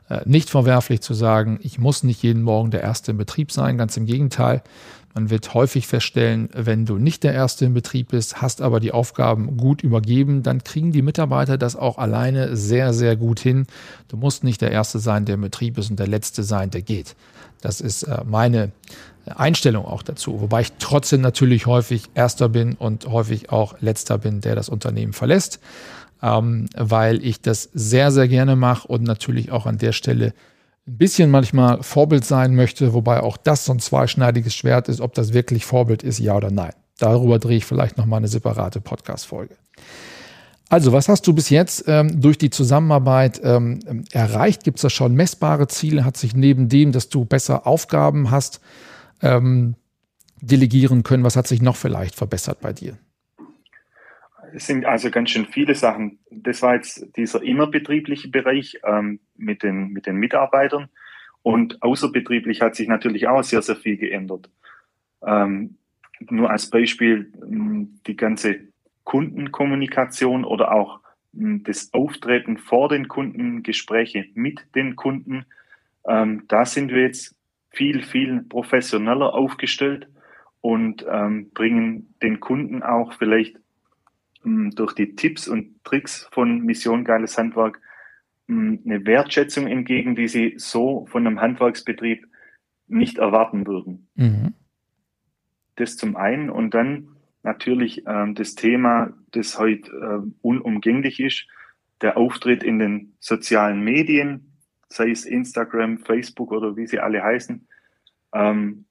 äh, 0.08 0.20
nicht 0.24 0.50
verwerflich 0.50 1.00
zu 1.00 1.14
sagen, 1.14 1.58
ich 1.62 1.78
muss 1.78 2.02
nicht 2.02 2.22
jeden 2.22 2.42
Morgen 2.42 2.70
der 2.70 2.82
Erste 2.82 3.12
im 3.12 3.16
Betrieb 3.16 3.52
sein. 3.52 3.78
Ganz 3.78 3.96
im 3.96 4.06
Gegenteil. 4.06 4.62
Man 5.14 5.28
wird 5.28 5.52
häufig 5.52 5.86
feststellen, 5.86 6.48
wenn 6.54 6.86
du 6.86 6.96
nicht 6.96 7.22
der 7.22 7.34
Erste 7.34 7.66
im 7.66 7.74
Betrieb 7.74 8.08
bist, 8.08 8.40
hast 8.40 8.62
aber 8.62 8.80
die 8.80 8.92
Aufgaben 8.92 9.58
gut 9.58 9.82
übergeben, 9.82 10.42
dann 10.42 10.64
kriegen 10.64 10.90
die 10.90 11.02
Mitarbeiter 11.02 11.58
das 11.58 11.76
auch 11.76 11.98
alleine 11.98 12.56
sehr, 12.56 12.94
sehr 12.94 13.16
gut 13.16 13.38
hin. 13.38 13.66
Du 14.08 14.16
musst 14.16 14.42
nicht 14.42 14.62
der 14.62 14.70
Erste 14.70 15.00
sein, 15.00 15.26
der 15.26 15.34
im 15.34 15.42
Betrieb 15.42 15.76
ist 15.76 15.90
und 15.90 15.98
der 15.98 16.06
Letzte 16.06 16.44
sein, 16.44 16.70
der 16.70 16.80
geht. 16.80 17.14
Das 17.60 17.82
ist 17.82 18.04
äh, 18.04 18.22
meine 18.24 18.72
Einstellung 19.26 19.84
auch 19.84 20.02
dazu. 20.02 20.40
Wobei 20.40 20.62
ich 20.62 20.72
trotzdem 20.78 21.20
natürlich 21.20 21.66
häufig 21.66 22.10
Erster 22.14 22.48
bin 22.48 22.74
und 22.74 23.06
häufig 23.06 23.50
auch 23.50 23.74
Letzter 23.80 24.18
bin, 24.18 24.40
der 24.40 24.54
das 24.54 24.68
Unternehmen 24.68 25.12
verlässt, 25.12 25.60
ähm, 26.22 26.66
weil 26.76 27.24
ich 27.24 27.40
das 27.40 27.70
sehr, 27.72 28.10
sehr 28.10 28.28
gerne 28.28 28.56
mache 28.56 28.88
und 28.88 29.02
natürlich 29.02 29.52
auch 29.52 29.66
an 29.66 29.78
der 29.78 29.92
Stelle 29.92 30.34
ein 30.86 30.96
bisschen 30.96 31.30
manchmal 31.30 31.82
Vorbild 31.82 32.24
sein 32.24 32.56
möchte, 32.56 32.92
wobei 32.92 33.22
auch 33.22 33.36
das 33.36 33.64
so 33.64 33.72
ein 33.72 33.78
zweischneidiges 33.78 34.54
Schwert 34.54 34.88
ist, 34.88 35.00
ob 35.00 35.14
das 35.14 35.32
wirklich 35.32 35.64
Vorbild 35.64 36.02
ist, 36.02 36.18
ja 36.18 36.36
oder 36.36 36.50
nein. 36.50 36.72
Darüber 36.98 37.38
drehe 37.38 37.56
ich 37.56 37.64
vielleicht 37.64 37.98
nochmal 37.98 38.18
eine 38.18 38.28
separate 38.28 38.80
Podcast-Folge. 38.80 39.56
Also, 40.68 40.92
was 40.92 41.08
hast 41.08 41.26
du 41.26 41.34
bis 41.34 41.50
jetzt 41.50 41.84
ähm, 41.86 42.20
durch 42.20 42.38
die 42.38 42.48
Zusammenarbeit 42.48 43.40
ähm, 43.44 44.04
erreicht? 44.10 44.64
Gibt 44.64 44.78
es 44.78 44.82
da 44.82 44.88
schon 44.88 45.14
messbare 45.14 45.68
Ziele? 45.68 46.04
Hat 46.04 46.16
sich 46.16 46.34
neben 46.34 46.70
dem, 46.70 46.92
dass 46.92 47.10
du 47.10 47.26
besser 47.26 47.66
Aufgaben 47.66 48.30
hast, 48.30 48.60
ähm, 49.22 49.76
delegieren 50.40 51.02
können? 51.02 51.24
Was 51.24 51.36
hat 51.36 51.46
sich 51.46 51.62
noch 51.62 51.76
vielleicht 51.76 52.14
verbessert 52.14 52.60
bei 52.60 52.72
dir? 52.72 52.98
Es 54.54 54.66
sind 54.66 54.84
also 54.84 55.10
ganz 55.10 55.30
schön 55.30 55.46
viele 55.46 55.74
Sachen. 55.74 56.18
Das 56.30 56.60
war 56.60 56.74
jetzt 56.74 57.16
dieser 57.16 57.42
innerbetriebliche 57.42 58.28
Bereich 58.28 58.78
ähm, 58.84 59.20
mit, 59.36 59.62
den, 59.62 59.88
mit 59.88 60.06
den 60.06 60.16
Mitarbeitern. 60.16 60.88
Und 61.42 61.82
außerbetrieblich 61.82 62.60
hat 62.60 62.76
sich 62.76 62.86
natürlich 62.88 63.28
auch 63.28 63.42
sehr, 63.42 63.62
sehr 63.62 63.76
viel 63.76 63.96
geändert. 63.96 64.50
Ähm, 65.26 65.76
nur 66.30 66.50
als 66.50 66.70
Beispiel 66.70 67.32
die 68.06 68.16
ganze 68.16 68.60
Kundenkommunikation 69.04 70.44
oder 70.44 70.72
auch 70.72 71.00
das 71.32 71.92
Auftreten 71.92 72.58
vor 72.58 72.88
den 72.88 73.08
Kunden, 73.08 73.62
Gespräche 73.62 74.26
mit 74.34 74.66
den 74.74 74.96
Kunden. 74.96 75.46
Ähm, 76.06 76.44
da 76.48 76.64
sind 76.64 76.90
wir 76.92 77.02
jetzt 77.02 77.34
viel, 77.72 78.02
viel 78.02 78.42
professioneller 78.42 79.34
aufgestellt 79.34 80.08
und 80.60 81.04
ähm, 81.08 81.50
bringen 81.52 82.14
den 82.22 82.40
Kunden 82.40 82.82
auch 82.82 83.12
vielleicht 83.14 83.56
mh, 84.42 84.64
hm, 84.64 84.70
durch 84.72 84.94
die 84.94 85.14
Tipps 85.14 85.48
und 85.48 85.82
Tricks 85.84 86.28
von 86.32 86.60
Mission 86.60 87.04
Geiles 87.04 87.36
Handwerk 87.36 87.80
mh, 88.46 88.78
eine 88.84 89.06
Wertschätzung 89.06 89.66
entgegen, 89.66 90.14
die 90.14 90.28
sie 90.28 90.54
so 90.56 91.06
von 91.06 91.26
einem 91.26 91.40
Handwerksbetrieb 91.40 92.26
nicht 92.86 93.18
erwarten 93.18 93.66
würden. 93.66 94.08
Mhm. 94.14 94.54
Das 95.76 95.96
zum 95.96 96.16
einen 96.16 96.50
und 96.50 96.74
dann 96.74 97.08
natürlich 97.42 98.04
ähm, 98.06 98.34
das 98.34 98.54
Thema, 98.54 99.14
das 99.32 99.58
heute 99.58 99.90
äh, 99.90 100.30
unumgänglich 100.42 101.18
ist, 101.18 101.48
der 102.02 102.16
Auftritt 102.16 102.62
in 102.62 102.78
den 102.78 103.14
sozialen 103.18 103.82
Medien, 103.82 104.51
sei 104.92 105.10
es 105.10 105.24
Instagram, 105.24 105.98
Facebook 105.98 106.52
oder 106.52 106.76
wie 106.76 106.86
sie 106.86 107.00
alle 107.00 107.22
heißen. 107.22 107.66
Ähm, 108.34 108.84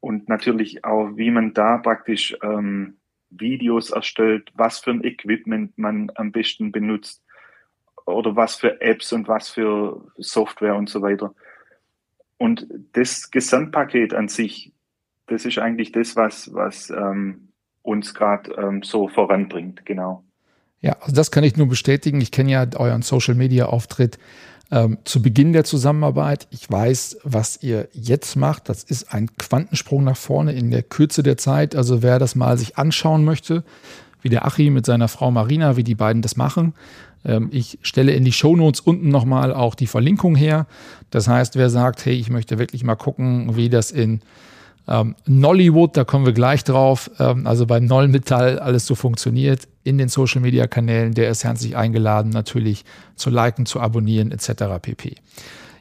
und 0.00 0.28
natürlich 0.28 0.84
auch, 0.84 1.16
wie 1.16 1.30
man 1.30 1.52
da 1.54 1.78
praktisch 1.78 2.36
ähm, 2.42 2.96
Videos 3.30 3.90
erstellt, 3.90 4.52
was 4.54 4.78
für 4.78 4.92
ein 4.92 5.04
Equipment 5.04 5.76
man 5.76 6.12
am 6.14 6.30
besten 6.30 6.70
benutzt 6.70 7.22
oder 8.04 8.36
was 8.36 8.54
für 8.54 8.80
Apps 8.80 9.12
und 9.12 9.26
was 9.26 9.48
für 9.48 10.06
Software 10.16 10.76
und 10.76 10.88
so 10.88 11.02
weiter. 11.02 11.34
Und 12.38 12.68
das 12.92 13.30
Gesamtpaket 13.30 14.14
an 14.14 14.28
sich, 14.28 14.72
das 15.26 15.44
ist 15.44 15.58
eigentlich 15.58 15.90
das, 15.90 16.14
was, 16.14 16.52
was 16.54 16.90
ähm, 16.90 17.48
uns 17.82 18.14
gerade 18.14 18.52
ähm, 18.52 18.82
so 18.82 19.08
voranbringt, 19.08 19.84
genau. 19.84 20.22
Ja, 20.80 20.92
also 21.00 21.16
das 21.16 21.30
kann 21.30 21.42
ich 21.42 21.56
nur 21.56 21.68
bestätigen. 21.68 22.20
Ich 22.20 22.30
kenne 22.30 22.52
ja 22.52 22.66
euren 22.76 23.02
Social 23.02 23.34
Media 23.34 23.66
Auftritt 23.66 24.18
ähm, 24.70 24.98
zu 25.04 25.22
Beginn 25.22 25.52
der 25.52 25.64
Zusammenarbeit. 25.64 26.48
Ich 26.50 26.70
weiß, 26.70 27.18
was 27.22 27.62
ihr 27.62 27.88
jetzt 27.92 28.36
macht. 28.36 28.68
Das 28.68 28.82
ist 28.82 29.12
ein 29.12 29.30
Quantensprung 29.36 30.04
nach 30.04 30.16
vorne 30.16 30.52
in 30.52 30.70
der 30.70 30.82
Kürze 30.82 31.22
der 31.22 31.36
Zeit. 31.36 31.76
Also 31.76 32.02
wer 32.02 32.18
das 32.18 32.34
mal 32.34 32.58
sich 32.58 32.76
anschauen 32.76 33.24
möchte, 33.24 33.64
wie 34.22 34.28
der 34.28 34.44
Achim 34.44 34.74
mit 34.74 34.86
seiner 34.86 35.08
Frau 35.08 35.30
Marina, 35.30 35.76
wie 35.76 35.84
die 35.84 35.94
beiden 35.94 36.22
das 36.22 36.36
machen. 36.36 36.74
Ähm, 37.24 37.48
ich 37.52 37.78
stelle 37.82 38.12
in 38.12 38.24
die 38.24 38.32
Shownotes 38.32 38.80
unten 38.80 39.08
nochmal 39.08 39.54
auch 39.54 39.74
die 39.74 39.86
Verlinkung 39.86 40.34
her. 40.34 40.66
Das 41.10 41.28
heißt, 41.28 41.56
wer 41.56 41.70
sagt, 41.70 42.04
hey, 42.04 42.14
ich 42.14 42.30
möchte 42.30 42.58
wirklich 42.58 42.82
mal 42.82 42.96
gucken, 42.96 43.56
wie 43.56 43.68
das 43.68 43.90
in 43.90 44.20
ähm, 44.88 45.16
Nollywood, 45.26 45.96
da 45.96 46.04
kommen 46.04 46.26
wir 46.26 46.32
gleich 46.32 46.64
drauf, 46.64 47.10
ähm, 47.18 47.46
also 47.46 47.66
bei 47.66 47.80
Nollmetall 47.80 48.58
alles 48.58 48.86
so 48.86 48.94
funktioniert 48.94 49.68
in 49.82 49.98
den 49.98 50.08
Social 50.08 50.40
Media 50.40 50.66
Kanälen, 50.66 51.14
der 51.14 51.30
ist 51.30 51.44
herzlich 51.44 51.76
eingeladen, 51.76 52.30
natürlich 52.30 52.84
zu 53.16 53.30
liken, 53.30 53.66
zu 53.66 53.80
abonnieren 53.80 54.32
etc. 54.32 54.80
pp. 54.80 55.16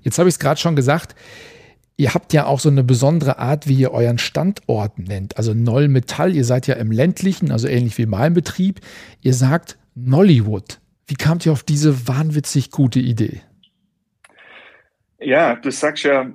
Jetzt 0.01 0.19
habe 0.19 0.29
ich 0.29 0.35
es 0.35 0.39
gerade 0.39 0.59
schon 0.59 0.75
gesagt, 0.75 1.15
ihr 1.97 2.13
habt 2.13 2.33
ja 2.33 2.45
auch 2.45 2.59
so 2.59 2.69
eine 2.69 2.83
besondere 2.83 3.39
Art, 3.39 3.67
wie 3.67 3.75
ihr 3.75 3.91
euren 3.91 4.17
Standort 4.17 4.99
nennt. 4.99 5.37
Also 5.37 5.53
Nollmetall, 5.53 6.35
ihr 6.35 6.45
seid 6.45 6.67
ja 6.67 6.75
im 6.75 6.91
ländlichen, 6.91 7.51
also 7.51 7.67
ähnlich 7.67 7.97
wie 7.97 8.05
mein 8.05 8.33
Betrieb. 8.33 8.81
Ihr 9.21 9.33
sagt 9.33 9.77
Nollywood. 9.95 10.79
Wie 11.07 11.15
kamt 11.15 11.45
ihr 11.45 11.51
auf 11.51 11.63
diese 11.63 12.07
wahnwitzig 12.07 12.71
gute 12.71 12.99
Idee? 12.99 13.41
Ja, 15.19 15.55
du 15.55 15.71
sagst 15.71 16.03
ja, 16.03 16.31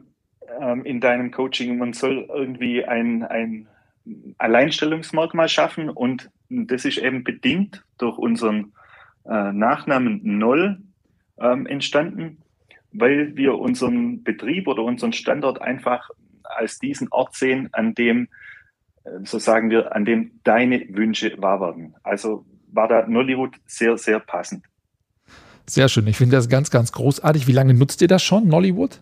ähm, 0.60 0.84
in 0.84 1.00
deinem 1.00 1.30
Coaching, 1.30 1.78
man 1.78 1.92
soll 1.92 2.28
irgendwie 2.28 2.84
ein, 2.84 3.24
ein 3.24 3.68
Alleinstellungsmerkmal 4.38 5.48
schaffen 5.48 5.88
und 5.88 6.30
das 6.48 6.84
ist 6.84 6.98
eben 6.98 7.24
bedingt 7.24 7.84
durch 7.98 8.18
unseren 8.18 8.72
äh, 9.24 9.52
Nachnamen 9.52 10.20
Noll 10.22 10.82
ähm, 11.38 11.66
entstanden, 11.66 12.38
weil 12.92 13.36
wir 13.36 13.58
unseren 13.58 14.22
Betrieb 14.22 14.66
oder 14.66 14.82
unseren 14.82 15.12
Standort 15.12 15.60
einfach 15.60 16.10
als 16.42 16.78
diesen 16.78 17.08
Ort 17.10 17.34
sehen, 17.34 17.68
an 17.72 17.94
dem, 17.94 18.28
äh, 19.04 19.10
so 19.24 19.38
sagen 19.38 19.70
wir, 19.70 19.94
an 19.94 20.04
dem 20.04 20.32
deine 20.44 20.86
Wünsche 20.90 21.40
wahr 21.40 21.60
werden. 21.60 21.94
Also 22.02 22.44
war 22.72 22.88
da 22.88 23.06
Nollywood 23.06 23.54
sehr, 23.66 23.96
sehr 23.98 24.20
passend. 24.20 24.64
Sehr 25.66 25.88
schön. 25.88 26.06
Ich 26.08 26.16
finde 26.16 26.36
das 26.36 26.48
ganz, 26.48 26.70
ganz 26.70 26.90
großartig. 26.90 27.46
Wie 27.46 27.52
lange 27.52 27.74
nutzt 27.74 28.02
ihr 28.02 28.08
das 28.08 28.24
schon, 28.24 28.48
Nollywood? 28.48 29.00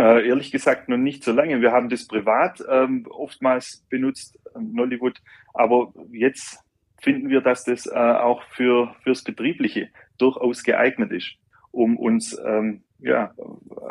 Äh, 0.00 0.26
ehrlich 0.26 0.50
gesagt 0.50 0.88
noch 0.88 0.96
nicht 0.96 1.22
so 1.22 1.30
lange. 1.30 1.60
Wir 1.60 1.72
haben 1.72 1.90
das 1.90 2.06
privat 2.06 2.64
ähm, 2.70 3.06
oftmals 3.10 3.84
benutzt, 3.90 4.38
ähm, 4.56 4.72
Nollywood, 4.72 5.18
aber 5.52 5.92
jetzt 6.10 6.58
finden 7.02 7.28
wir, 7.28 7.42
dass 7.42 7.64
das 7.64 7.84
äh, 7.84 7.90
auch 7.90 8.42
für 8.44 8.94
fürs 9.02 9.22
Betriebliche 9.22 9.88
durchaus 10.16 10.62
geeignet 10.62 11.12
ist, 11.12 11.32
um 11.70 11.98
uns 11.98 12.34
ähm, 12.46 12.82
ja, 13.00 13.34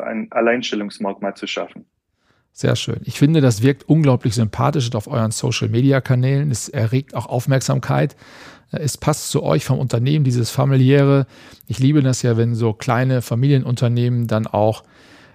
ein 0.04 0.26
Alleinstellungsmerkmal 0.32 1.34
zu 1.34 1.46
schaffen. 1.46 1.84
Sehr 2.52 2.74
schön. 2.74 3.00
Ich 3.04 3.16
finde, 3.16 3.40
das 3.40 3.62
wirkt 3.62 3.88
unglaublich 3.88 4.34
sympathisch 4.34 4.92
auf 4.96 5.06
euren 5.06 5.30
Social-Media-Kanälen. 5.30 6.50
Es 6.50 6.68
erregt 6.68 7.14
auch 7.14 7.26
Aufmerksamkeit. 7.26 8.16
Es 8.72 8.96
passt 8.98 9.30
zu 9.30 9.44
euch 9.44 9.64
vom 9.64 9.78
Unternehmen, 9.78 10.24
dieses 10.24 10.50
familiäre. 10.50 11.28
Ich 11.68 11.78
liebe 11.78 12.02
das 12.02 12.22
ja, 12.22 12.36
wenn 12.36 12.56
so 12.56 12.72
kleine 12.72 13.22
Familienunternehmen 13.22 14.26
dann 14.26 14.48
auch 14.48 14.82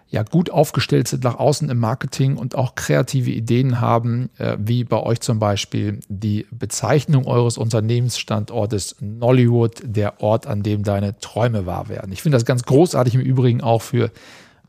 ja 0.08 0.24
gut 0.24 0.50
aufgestellt 0.50 1.08
sind 1.08 1.24
nach 1.24 1.36
außen 1.36 1.70
im 1.70 1.80
Marketing 1.80 2.38
und 2.38 2.56
auch 2.56 2.76
kreative 2.76 3.32
Ideen 3.32 3.82
haben, 3.82 4.30
äh, 4.38 4.58
wie 4.60 4.84
bei 4.84 5.02
euch 5.02 5.20
zum 5.20 5.40
Beispiel 5.40 6.00
die 6.08 6.46
Bezeichnung 6.52 7.26
eures 7.26 7.58
Unternehmensstandortes 7.58 8.98
Nollywood, 9.00 9.82
der 9.84 10.22
Ort, 10.22 10.48
an 10.48 10.64
dem 10.64 10.84
deine 10.84 11.20
Träume 11.20 11.66
wahr 11.66 11.90
werden. 11.90 12.12
Ich 12.12 12.22
finde 12.22 12.36
das 12.38 12.46
ganz 12.46 12.64
großartig 12.64 13.16
im 13.16 13.22
Übrigen 13.22 13.62
auch 13.62 13.82
für 13.82 14.12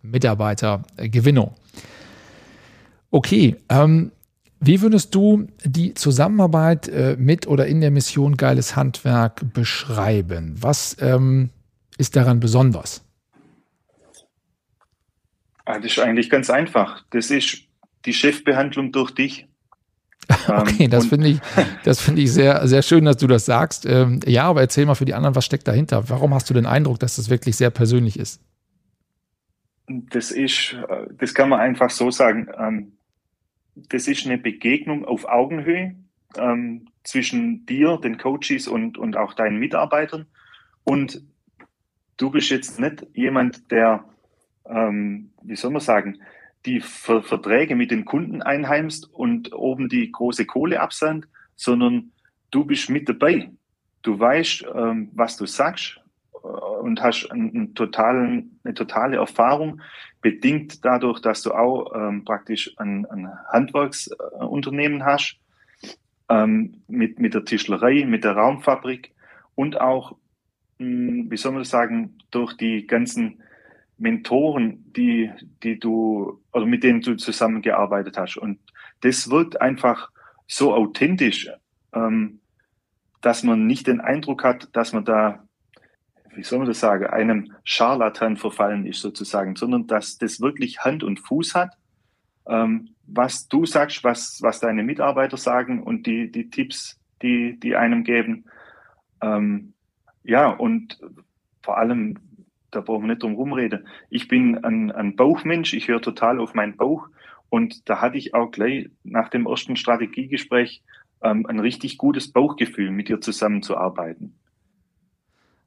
Mitarbeitergewinnung. 0.03 1.55
Okay, 3.11 3.57
ähm, 3.69 4.13
wie 4.61 4.81
würdest 4.81 5.15
du 5.15 5.47
die 5.65 5.95
Zusammenarbeit 5.95 6.89
äh, 6.89 7.17
mit 7.19 7.47
oder 7.47 7.67
in 7.67 7.81
der 7.81 7.91
Mission 7.91 8.37
Geiles 8.37 8.75
Handwerk 8.75 9.53
beschreiben? 9.53 10.55
Was 10.59 10.97
ähm, 11.01 11.51
ist 11.99 12.17
daran 12.17 12.41
besonders? 12.41 13.06
Ah, 15.67 15.79
das 15.81 15.93
ist 15.93 15.99
eigentlich 15.99 16.31
ganz 16.31 16.49
einfach. 16.49 17.05
Das 17.11 17.31
ist 17.31 17.65
die 18.07 18.15
Chefbehandlung 18.15 18.93
durch 18.93 19.11
dich. 19.11 19.47
Okay, 20.49 20.85
ähm, 20.85 20.91
das 20.91 21.07
finde 21.07 21.29
ich, 21.29 21.41
das 21.85 22.01
finde 22.01 22.23
ich 22.23 22.33
sehr, 22.33 22.67
sehr 22.67 22.83
schön, 22.83 23.05
dass 23.05 23.17
du 23.17 23.27
das 23.27 23.45
sagst. 23.45 23.85
Ähm, 23.85 24.21
ja, 24.27 24.45
aber 24.45 24.61
erzähl 24.61 24.87
mal 24.87 24.95
für 24.95 25.05
die 25.05 25.15
anderen, 25.15 25.35
was 25.35 25.45
steckt 25.45 25.69
dahinter? 25.69 26.09
Warum 26.09 26.35
hast 26.35 26.49
du 26.49 26.55
den 26.55 26.67
Eindruck, 26.67 26.99
dass 26.99 27.17
das 27.17 27.31
wirklich 27.31 27.57
sehr 27.57 27.71
persönlich 27.71 28.19
ist? 28.19 28.41
Das 29.87 30.31
ist, 30.31 30.75
äh, 30.89 31.07
das 31.17 31.35
kann 31.35 31.49
man 31.49 31.61
einfach 31.61 31.91
so 31.91 32.11
sagen. 32.11 32.49
Ähm, 32.59 32.93
das 33.75 34.09
ist 34.09 34.25
eine 34.27 34.39
Begegnung 34.39 35.05
auf 35.05 35.27
Augenhöhe 35.27 35.95
zwischen 37.03 37.65
dir, 37.65 37.99
den 38.03 38.19
Coaches 38.19 38.69
und, 38.69 38.99
und 38.99 39.17
auch 39.17 39.33
deinen 39.33 39.59
Mitarbeitern. 39.59 40.27
Und 40.85 41.23
du 42.17 42.31
bist 42.31 42.51
jetzt 42.51 42.79
nicht 42.79 43.07
jemand, 43.15 43.71
der 43.71 44.05
ähm, 44.69 45.31
wie 45.43 45.57
soll 45.57 45.71
man 45.71 45.81
sagen, 45.81 46.19
die 46.65 46.81
Ver 46.81 47.23
Verträge 47.23 47.77
mit 47.77 47.91
den 47.91 48.05
Kunden 48.05 48.43
einheimst 48.43 49.13
und 49.13 49.53
oben 49.53 49.89
die 49.89 50.11
große 50.11 50.47
Kohle 50.47 50.81
absandt, 50.81 51.29
sondern 51.55 52.13
du 52.51 52.65
bist 52.65 52.91
mit 52.91 53.09
dabei. 53.09 53.51
Du 54.03 54.19
weißt, 54.19 54.67
ähm, 54.75 55.11
was 55.15 55.37
du 55.37 55.47
sagst 55.47 56.01
äh, 56.35 56.47
und 56.47 57.03
hast 57.03 57.31
einen, 57.31 57.51
einen 57.55 57.75
totalen, 57.75 58.59
eine 58.65 58.75
totale 58.75 59.17
Erfahrung, 59.17 59.81
bedingt 60.21 60.85
dadurch, 60.85 61.21
dass 61.21 61.43
du 61.43 61.53
auch 61.53 61.93
ähm, 61.95 62.25
praktisch 62.25 62.75
ein, 62.79 63.07
ein 63.07 63.29
Handwerksunternehmen 63.53 65.05
hast, 65.05 65.39
ähm, 66.29 66.83
mit, 66.89 67.21
mit 67.21 67.35
der 67.35 67.45
Tischlerei, 67.45 68.05
mit 68.05 68.25
der 68.25 68.33
Raumfabrik 68.33 69.13
und 69.55 69.81
auch, 69.81 70.17
mh, 70.79 70.87
hm, 70.87 71.31
wie 71.31 71.37
soll 71.37 71.53
man 71.53 71.65
sagen, 71.65 72.19
durch 72.31 72.57
die 72.57 72.87
ganzen 72.87 73.43
Mentoren, 73.99 74.85
die, 74.93 75.31
die 75.63 75.79
du, 75.79 76.43
oder 76.53 76.67
mit 76.67 76.83
denen 76.83 77.01
du 77.01 77.17
zusammengearbeitet 77.17 78.19
hast. 78.19 78.37
Und 78.37 78.59
das 79.01 79.31
wirkt 79.31 79.61
einfach 79.61 80.11
so 80.47 80.75
authentisch, 80.75 81.49
ähm, 81.93 82.41
dass 83.23 83.43
man 83.43 83.67
nicht 83.67 83.87
den 83.87 84.01
Eindruck 84.01 84.45
hat, 84.45 84.69
dass 84.73 84.93
man 84.93 85.05
da, 85.05 85.47
wie 86.35 86.43
soll 86.43 86.59
man 86.59 86.69
das 86.69 86.81
sagen, 86.81 87.07
einem 87.07 87.53
Scharlatan 87.65 88.37
verfallen 88.37 88.87
ist 88.87 89.01
sozusagen, 89.01 89.57
sondern 89.57 89.87
dass 89.87 90.19
das 90.19 90.41
wirklich 90.41 90.81
Hand 90.81 91.03
und 91.03 91.21
Fuß 91.21 91.55
hat 91.55 91.77
ähm, 92.49 92.95
was 93.07 93.49
du 93.49 93.67
sagst, 93.67 94.05
was, 94.05 94.39
was 94.41 94.61
deine 94.61 94.83
Mitarbeiter 94.83 95.37
sagen 95.37 95.83
und 95.83 96.07
die, 96.07 96.31
die 96.31 96.51
Tipps, 96.51 96.99
die, 97.23 97.59
die 97.59 97.77
einem 97.77 98.05
geben. 98.05 98.47
Ähm, 99.21 99.75
ja, 100.25 100.49
und 100.49 100.99
vor 101.63 101.79
allem, 101.79 102.19
da 102.77 102.83
brauchen 102.83 103.05
wir 103.05 103.09
nicht 103.09 103.23
drum 103.23 103.35
rumreden. 103.35 103.87
Ich 104.11 104.29
bin 104.29 104.63
ein, 104.63 104.93
ein 104.93 105.17
Bauchmensch, 105.17 105.73
ich 105.73 105.89
höre 105.89 106.03
total 106.03 106.39
auf 106.41 106.55
meinen 106.55 106.77
Bauch. 106.77 107.09
Und 107.49 107.89
da 107.89 108.01
hatte 108.01 108.19
ich 108.19 108.35
auch 108.35 108.51
gleich 108.51 108.91
nach 109.03 109.31
dem 109.31 109.47
ersten 109.47 109.77
Strategiegespräch 109.77 110.83
ähm, 111.23 111.47
ein 111.47 111.59
richtig 111.59 111.97
gutes 111.97 112.31
Bauchgefühl, 112.33 112.91
mit 112.91 113.09
dir 113.09 113.21
zusammenzuarbeiten. 113.21 114.35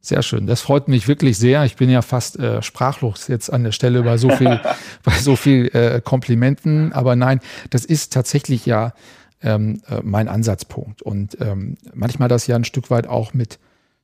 Sehr 0.02 0.22
schön. 0.22 0.48
Das 0.48 0.62
freut 0.62 0.88
mich 0.88 1.08
wirklich 1.08 1.38
sehr. 1.38 1.65
Ich 1.65 1.76
bin 1.76 1.89
ja 1.89 2.02
fast 2.02 2.39
äh, 2.39 2.62
sprachlos 2.62 3.28
jetzt 3.28 3.52
an 3.52 3.63
der 3.63 3.72
Stelle 3.72 4.04
bei 4.04 4.17
so 4.17 4.30
viel, 4.30 4.62
bei 5.04 5.12
so 5.13 5.36
viel 5.36 5.67
äh, 5.74 6.00
Komplimenten. 6.02 6.93
Aber 6.93 7.15
nein, 7.15 7.39
das 7.69 7.86
ist 7.86 8.13
tatsächlich 8.13 8.65
ja 8.65 8.93
ähm, 9.41 9.82
äh, 9.89 10.00
mein 10.04 10.28
Ansatzpunkt. 10.28 11.02
Und 11.02 11.41
ähm, 11.41 11.78
manchmal 11.93 12.30
das 12.30 12.48
ja 12.48 12.56
ein 12.56 12.63
Stück 12.63 12.91
weit 12.91 13.08
auch 13.08 13.34
mit, 13.34 13.60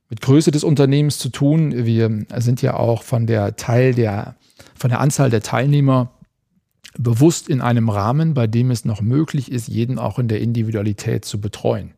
mit 0.08 0.20
Größe 0.20 0.50
des 0.50 0.64
Unternehmens 0.64 1.18
zu 1.18 1.28
tun. 1.28 1.84
Wir 1.84 2.26
sind 2.36 2.62
ja 2.62 2.74
auch 2.74 3.02
von 3.02 3.26
der 3.26 3.56
Teil 3.56 3.94
der, 3.94 4.36
von 4.74 4.90
der 4.90 5.00
Anzahl 5.00 5.30
der 5.30 5.42
Teilnehmer 5.42 6.12
bewusst 6.98 7.48
in 7.48 7.60
einem 7.60 7.88
Rahmen, 7.88 8.34
bei 8.34 8.46
dem 8.46 8.70
es 8.70 8.84
noch 8.84 9.00
möglich 9.00 9.50
ist, 9.50 9.68
jeden 9.68 9.98
auch 9.98 10.18
in 10.18 10.28
der 10.28 10.40
Individualität 10.40 11.24
zu 11.24 11.40
betreuen. 11.40 11.92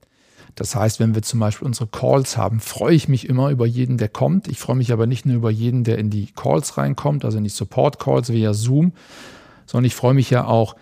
Das 0.54 0.74
heißt, 0.74 0.98
wenn 0.98 1.14
wir 1.14 1.22
zum 1.22 1.38
Beispiel 1.38 1.66
unsere 1.66 1.86
Calls 1.86 2.36
haben, 2.36 2.58
freue 2.58 2.94
ich 2.94 3.08
mich 3.08 3.28
immer 3.28 3.50
über 3.50 3.64
jeden, 3.64 3.96
der 3.96 4.08
kommt. 4.08 4.48
Ich 4.48 4.58
freue 4.58 4.74
mich 4.74 4.92
aber 4.92 5.06
nicht 5.06 5.24
nur 5.24 5.36
über 5.36 5.50
jeden, 5.50 5.84
der 5.84 5.98
in 5.98 6.10
die 6.10 6.32
Calls 6.34 6.76
reinkommt, 6.76 7.24
also 7.24 7.38
in 7.38 7.44
die 7.44 7.50
Support-Calls 7.50 8.32
via 8.32 8.52
Zoom, 8.54 8.92
sondern 9.66 9.84
ich 9.84 9.94
freue 9.94 10.14
mich 10.14 10.30
ja 10.30 10.46
auch 10.46 10.74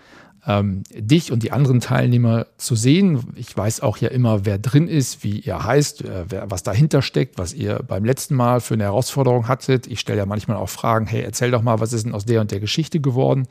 ähm, 0.47 0.83
dich 0.93 1.31
und 1.33 1.43
die 1.43 1.51
anderen 1.51 1.81
Teilnehmer 1.81 2.47
zu 2.57 2.75
sehen. 2.75 3.21
Ich 3.35 3.55
weiß 3.55 3.81
auch 3.81 3.97
ja 3.97 4.07
immer, 4.07 4.45
wer 4.45 4.57
drin 4.57 4.87
ist, 4.87 5.23
wie 5.23 5.39
ihr 5.39 5.63
heißt, 5.63 6.05
äh, 6.05 6.25
wer, 6.29 6.49
was 6.49 6.63
dahinter 6.63 7.01
steckt, 7.01 7.37
was 7.37 7.53
ihr 7.53 7.83
beim 7.85 8.05
letzten 8.05 8.35
Mal 8.35 8.61
für 8.61 8.75
eine 8.75 8.85
Herausforderung 8.85 9.49
hattet. 9.49 9.87
Ich 9.87 9.99
stelle 9.99 10.19
ja 10.19 10.25
manchmal 10.25 10.55
auch 10.55 10.69
Fragen, 10.69 11.05
hey, 11.05 11.21
erzähl 11.21 11.51
doch 11.51 11.61
mal, 11.61 11.81
was 11.81 11.91
ist 11.91 12.05
denn 12.05 12.13
aus 12.13 12.25
der 12.25 12.39
und 12.39 12.51
der 12.51 12.61
Geschichte 12.61 13.01
geworden? 13.01 13.47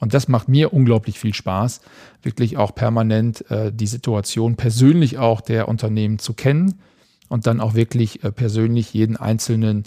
Und 0.00 0.12
das 0.12 0.26
macht 0.26 0.48
mir 0.48 0.72
unglaublich 0.72 1.20
viel 1.20 1.34
Spaß, 1.34 1.82
wirklich 2.22 2.56
auch 2.56 2.74
permanent 2.74 3.48
äh, 3.50 3.72
die 3.72 3.86
Situation 3.86 4.56
persönlich 4.56 5.18
auch 5.18 5.40
der 5.40 5.68
Unternehmen 5.68 6.18
zu 6.18 6.34
kennen 6.34 6.80
und 7.28 7.46
dann 7.46 7.60
auch 7.60 7.74
wirklich 7.74 8.24
äh, 8.24 8.32
persönlich 8.32 8.92
jeden 8.92 9.16
Einzelnen 9.16 9.84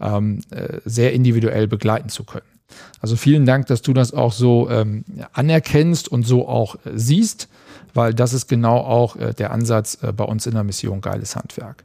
ähm, 0.00 0.40
äh, 0.50 0.80
sehr 0.86 1.12
individuell 1.12 1.68
begleiten 1.68 2.08
zu 2.08 2.24
können. 2.24 2.55
Also 3.00 3.16
vielen 3.16 3.46
Dank, 3.46 3.66
dass 3.66 3.82
du 3.82 3.92
das 3.92 4.12
auch 4.12 4.32
so 4.32 4.68
ähm, 4.70 5.04
anerkennst 5.32 6.08
und 6.08 6.24
so 6.24 6.48
auch 6.48 6.76
äh, 6.84 6.90
siehst, 6.94 7.48
weil 7.94 8.14
das 8.14 8.32
ist 8.32 8.48
genau 8.48 8.78
auch 8.78 9.16
äh, 9.16 9.32
der 9.34 9.52
Ansatz 9.52 10.02
äh, 10.02 10.12
bei 10.12 10.24
uns 10.24 10.46
in 10.46 10.54
der 10.54 10.64
Mission 10.64 11.00
Geiles 11.00 11.36
Handwerk. 11.36 11.84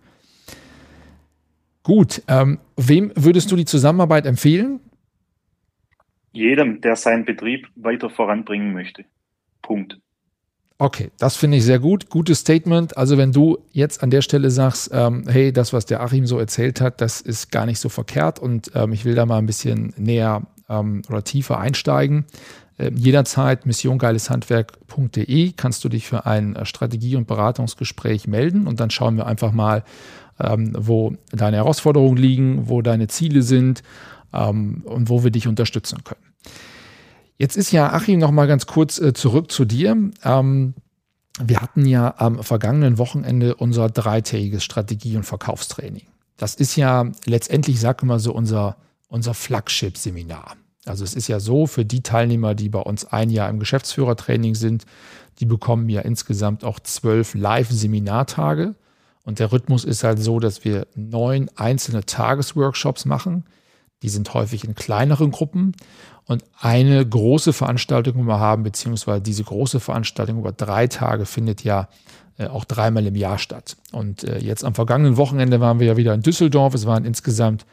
Gut, 1.84 2.22
ähm, 2.28 2.60
wem 2.78 3.12
würdest 3.15 3.52
du 3.52 3.56
die 3.56 3.65
Zusammenarbeit 3.65 4.26
empfehlen? 4.26 4.80
Jedem, 6.32 6.80
der 6.82 6.96
seinen 6.96 7.26
Betrieb 7.26 7.67
weiter 7.76 8.10
voranbringen 8.10 8.74
möchte. 8.74 9.04
Punkt. 9.62 9.98
Okay, 10.78 11.12
das 11.20 11.36
finde 11.38 11.58
ich 11.58 11.63
sehr 11.63 11.78
gut. 11.78 12.10
Gutes 12.10 12.39
Statement. 12.39 12.98
Also 12.98 13.15
wenn 13.15 13.32
du 13.32 13.60
jetzt 13.72 14.02
an 14.02 14.10
der 14.10 14.24
Stelle 14.24 14.50
sagst, 14.50 14.89
ähm, 14.91 15.26
hey, 15.28 15.54
das, 15.54 15.74
was 15.74 15.86
der 15.86 16.02
Achim 16.02 16.26
so 16.26 16.39
erzählt 16.39 16.82
hat, 16.82 17.02
das 17.02 17.22
ist 17.22 17.52
gar 17.52 17.67
nicht 17.67 17.78
so 17.78 17.88
verkehrt 17.88 18.39
und 18.39 18.72
ähm, 18.74 18.91
ich 18.91 19.06
will 19.06 19.13
da 19.13 19.28
mal 19.28 19.38
ein 19.38 19.46
bisschen 19.46 19.94
näher 19.98 20.41
ähm, 20.71 21.01
oder 21.10 21.23
tiefer 21.23 21.60
einsteigen, 21.60 22.25
äh, 22.77 22.91
jederzeit 22.95 23.65
missiongeileshandwerk.de 23.65 25.51
kannst 25.53 25.84
du 25.84 25.89
dich 25.89 26.07
für 26.07 26.25
ein 26.25 26.55
äh, 26.55 26.65
Strategie- 26.65 27.15
und 27.15 27.27
Beratungsgespräch 27.27 28.27
melden 28.27 28.65
und 28.67 28.79
dann 28.79 28.89
schauen 28.89 29.17
wir 29.17 29.27
einfach 29.27 29.51
mal, 29.51 29.84
ähm, 30.39 30.73
wo 30.77 31.13
deine 31.31 31.57
Herausforderungen 31.57 32.17
liegen, 32.17 32.69
wo 32.69 32.81
deine 32.81 33.07
Ziele 33.07 33.43
sind 33.43 33.84
ähm, 34.34 34.81
und 34.86 35.10
wo 35.10 35.23
wir 35.23 35.31
dich 35.31 35.47
unterstützen 35.47 36.03
können. 36.03 36.21
Jetzt 37.38 37.57
ist 37.57 37.71
ja 37.71 37.91
Achim 37.91 38.19
noch 38.19 38.31
mal 38.31 38.47
ganz 38.47 38.65
kurz 38.65 38.99
äh, 38.99 39.13
zurück 39.13 39.51
zu 39.51 39.65
dir. 39.65 39.97
Ähm, 40.23 40.73
wir 41.39 41.62
hatten 41.62 41.86
ja 41.86 42.13
am 42.17 42.43
vergangenen 42.43 42.97
Wochenende 42.97 43.55
unser 43.55 43.89
dreitägiges 43.89 44.63
Strategie- 44.63 45.17
und 45.17 45.23
Verkaufstraining. 45.23 46.05
Das 46.38 46.55
ist 46.55 46.75
ja 46.75 47.12
letztendlich, 47.25 47.79
sag 47.79 48.03
mal 48.03 48.19
so, 48.19 48.34
unser, 48.34 48.77
unser 49.07 49.34
Flagship-Seminar. 49.34 50.55
Also 50.86 51.04
es 51.04 51.13
ist 51.13 51.28
ja 51.28 51.39
so, 51.39 51.67
für 51.67 51.86
die 51.86 52.02
Teilnehmer, 52.02 52.56
die 52.56 52.70
bei 52.70 52.80
uns 52.80 53.06
ein 53.06 53.30
Jahr 53.30 53.50
im 53.50 53.60
Geschäftsführertraining 53.60 54.56
sind, 54.56 54.86
die 55.39 55.46
bekommen 55.46 55.89
ja 55.89 56.02
insgesamt 56.02 56.63
auch 56.63 56.80
zwölf 56.80 57.34
Live-Seminartage. 57.36 58.76
Und 59.24 59.39
der 59.39 59.52
Rhythmus 59.52 59.86
ist 59.86 60.04
halt 60.04 60.20
so, 60.20 60.39
dass 60.39 60.65
wir 60.65 60.88
neun 60.96 61.50
einzelne 61.56 62.06
Tagesworkshops 62.06 63.06
machen. 63.06 63.46
Die 64.02 64.10
sind 64.10 64.34
häufig 64.34 64.63
in 64.63 64.74
kleineren 64.74 65.30
Gruppen 65.30 65.74
und 66.26 66.44
eine 66.60 67.06
große 67.06 67.54
Veranstaltung 67.54 68.26
wir 68.26 68.39
haben, 68.39 68.63
beziehungsweise 68.63 69.22
diese 69.22 69.44
große 69.44 69.80
Veranstaltung 69.80 70.39
über 70.39 70.52
drei 70.52 70.88
Tage 70.88 71.26
findet 71.26 71.63
ja 71.63 71.88
äh, 72.38 72.48
auch 72.48 72.65
dreimal 72.65 73.06
im 73.06 73.15
Jahr 73.15 73.38
statt. 73.38 73.78
Und 73.91 74.24
äh, 74.24 74.39
jetzt 74.39 74.63
am 74.63 74.74
vergangenen 74.74 75.17
Wochenende 75.17 75.60
waren 75.60 75.80
wir 75.80 75.88
ja 75.88 75.98
wieder 75.98 76.13
in 76.13 76.22
Düsseldorf. 76.22 76.74
Es 76.74 76.86
waren 76.86 77.06
insgesamt 77.06 77.65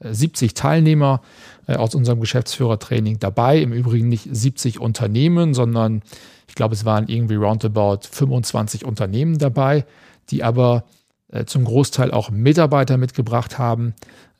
70 0.00 0.54
Teilnehmer 0.54 1.22
äh, 1.66 1.76
aus 1.76 1.94
unserem 1.94 2.20
Geschäftsführertraining 2.20 3.18
dabei. 3.18 3.60
Im 3.60 3.72
Übrigen 3.72 4.08
nicht 4.08 4.28
70 4.30 4.80
Unternehmen, 4.80 5.54
sondern 5.54 6.02
ich 6.48 6.54
glaube, 6.54 6.74
es 6.74 6.84
waren 6.84 7.08
irgendwie 7.08 7.36
roundabout 7.36 8.00
25 8.10 8.84
Unternehmen 8.84 9.38
dabei, 9.38 9.84
die 10.30 10.42
aber 10.42 10.84
äh, 11.28 11.44
zum 11.44 11.64
Großteil 11.64 12.10
auch 12.10 12.30
Mitarbeiter 12.30 12.98
mitgebracht 12.98 13.58
haben. 13.58 13.94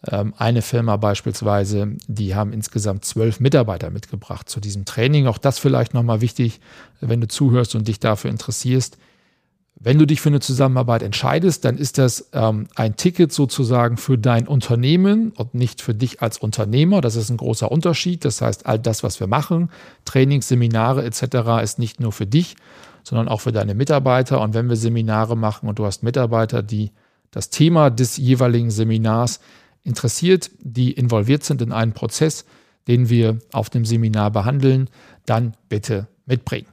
Ähm, 0.09 0.35
eine 0.37 0.63
Firma 0.63 0.97
beispielsweise, 0.97 1.97
die 2.07 2.35
haben 2.35 2.53
insgesamt 2.53 3.05
zwölf 3.05 3.41
Mitarbeiter 3.41 3.91
mitgebracht 3.91 4.49
zu 4.49 4.61
diesem 4.61 4.85
Training. 4.85 5.27
Auch 5.27 5.39
das 5.39 5.59
vielleicht 5.59 5.95
nochmal 5.95 6.21
wichtig, 6.21 6.61
wenn 7.01 7.21
du 7.21 7.29
zuhörst 7.29 7.75
und 7.75 7.89
dich 7.89 7.99
dafür 7.99 8.31
interessierst. 8.31 8.99
Wenn 9.79 9.99
du 9.99 10.07
dich 10.07 10.23
für 10.23 10.31
eine 10.31 10.41
Zusammenarbeit 10.41 11.03
entscheidest, 11.03 11.67
dann 11.67 11.77
ist 11.77 11.99
das 11.99 12.31
ähm, 12.33 12.67
ein 12.75 12.97
Ticket 12.97 13.31
sozusagen 13.31 13.99
für 13.99 14.17
dein 14.17 14.49
Unternehmen 14.49 15.33
und 15.33 15.55
nicht 15.55 15.83
für 15.83 15.95
dich 15.95 16.23
als 16.23 16.39
Unternehmer. 16.39 17.03
Das 17.03 17.15
ist 17.15 17.29
ein 17.29 17.37
großer 17.37 17.71
Unterschied. 17.71 18.25
Das 18.25 18.41
heißt, 18.41 18.65
all 18.65 18.79
das, 18.79 19.03
was 19.03 19.21
wir 19.21 19.27
machen, 19.27 19.71
Trainings, 20.07 20.49
Seminare 20.49 21.05
etc., 21.05 21.63
ist 21.63 21.79
nicht 21.79 22.01
nur 22.01 22.13
für 22.13 22.27
dich, 22.27 22.57
sondern 23.05 23.29
auch 23.29 23.43
für 23.43 23.53
deine 23.53 23.75
Mitarbeiter. 23.75 24.41
Und 24.41 24.55
wenn 24.55 24.69
wir 24.69 24.77
Seminare 24.77 25.37
machen 25.37 25.69
und 25.69 25.79
du 25.79 25.85
hast 25.85 26.03
Mitarbeiter, 26.03 26.63
die 26.63 26.91
das 27.31 27.51
Thema 27.51 27.91
des 27.91 28.17
jeweiligen 28.17 28.71
Seminars 28.71 29.41
interessiert, 29.83 30.51
die 30.59 30.93
involviert 30.93 31.45
sind 31.45 31.61
in 31.61 31.73
einen 31.73 31.93
Prozess, 31.93 32.47
den 32.89 33.11
wir 33.11 33.39
auf 33.53 33.69
dem 33.69 33.85
Seminar 33.85 34.31
behandeln, 34.31 34.89
dann 35.27 35.55
bitte 35.69 36.09
mitbringen. 36.25 36.67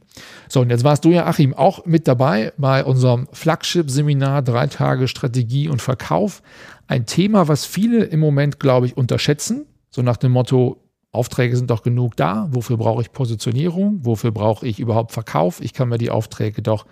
So, 0.47 0.62
und 0.62 0.69
jetzt 0.69 0.84
warst 0.84 1.06
du 1.06 1.10
ja, 1.10 1.26
Achim, 1.26 1.54
auch 1.54 1.86
mit 1.86 2.08
dabei 2.08 2.54
bei 2.58 2.84
unserem 2.84 3.28
Flagship-Seminar 3.32 4.41
Drei 4.43 4.67
Tage 4.67 5.08
Strategie 5.08 5.69
und 5.69 5.82
Verkauf. 5.82 6.41
Ein 6.88 7.06
Thema, 7.06 7.47
was 7.47 7.65
viele 7.65 8.04
im 8.04 8.19
Moment, 8.19 8.60
glaube 8.60 8.86
ich, 8.86 8.95
unterschätzen. 8.95 9.65
So 9.89 10.02
nach 10.02 10.17
dem 10.17 10.32
Motto, 10.32 10.84
Aufträge 11.13 11.56
sind 11.56 11.69
doch 11.69 11.84
genug 11.84 12.17
da. 12.17 12.47
Wofür 12.52 12.78
brauche 12.78 13.02
ich 13.02 13.12
Positionierung? 13.12 13.99
Wofür 14.04 14.32
brauche 14.32 14.65
ich 14.67 14.80
überhaupt 14.80 15.12
Verkauf? 15.12 15.62
Ich 15.62 15.73
kann 15.73 15.89
mir 15.89 15.99
die 15.99 16.10
Aufträge 16.10 16.62
doch 16.62 16.86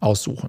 aussuchen. 0.00 0.48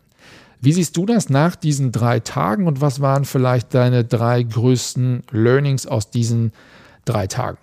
Wie 0.61 0.71
siehst 0.71 0.95
du 0.95 1.05
das 1.05 1.29
nach 1.29 1.55
diesen 1.55 1.91
drei 1.91 2.19
Tagen 2.19 2.67
und 2.67 2.81
was 2.81 3.01
waren 3.01 3.25
vielleicht 3.25 3.73
deine 3.73 4.03
drei 4.03 4.43
größten 4.43 5.23
Learnings 5.31 5.87
aus 5.87 6.11
diesen 6.11 6.53
drei 7.03 7.27
Tagen? 7.27 7.57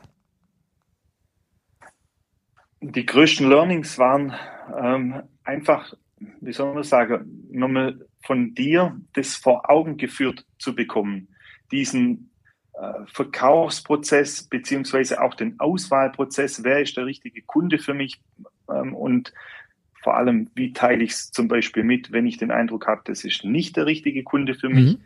Die 2.83 3.07
größten 3.07 3.49
Learnings 3.49 3.97
waren 3.99 4.35
ähm, 4.77 5.23
einfach, 5.45 5.95
wie 6.41 6.53
soll 6.53 6.75
man 6.75 6.83
sagen, 6.83 7.47
nochmal 7.51 8.07
von 8.25 8.55
dir 8.55 9.01
das 9.13 9.37
vor 9.37 9.71
Augen 9.71 9.97
geführt 9.97 10.45
zu 10.59 10.75
bekommen. 10.75 11.29
Diesen 11.71 12.31
äh, 12.75 13.07
Verkaufsprozess 13.07 14.43
beziehungsweise 14.43 15.23
auch 15.23 15.35
den 15.35 15.61
Auswahlprozess, 15.61 16.65
wer 16.65 16.83
ist 16.83 16.97
der 16.97 17.07
richtige 17.07 17.43
Kunde 17.43 17.79
für 17.79 17.95
mich 17.95 18.21
ähm, 18.69 18.95
und 18.95 19.33
vor 20.03 20.17
allem, 20.17 20.51
wie 20.57 20.73
teile 20.73 21.05
ich 21.05 21.13
es 21.13 21.31
zum 21.31 21.47
Beispiel 21.47 21.85
mit, 21.85 22.11
wenn 22.11 22.27
ich 22.27 22.37
den 22.37 22.51
Eindruck 22.51 22.89
habe, 22.89 23.03
das 23.05 23.23
ist 23.23 23.45
nicht 23.45 23.77
der 23.77 23.87
richtige 23.87 24.25
Kunde 24.25 24.55
für 24.55 24.69
mich. 24.69 24.99
Mhm. 24.99 25.03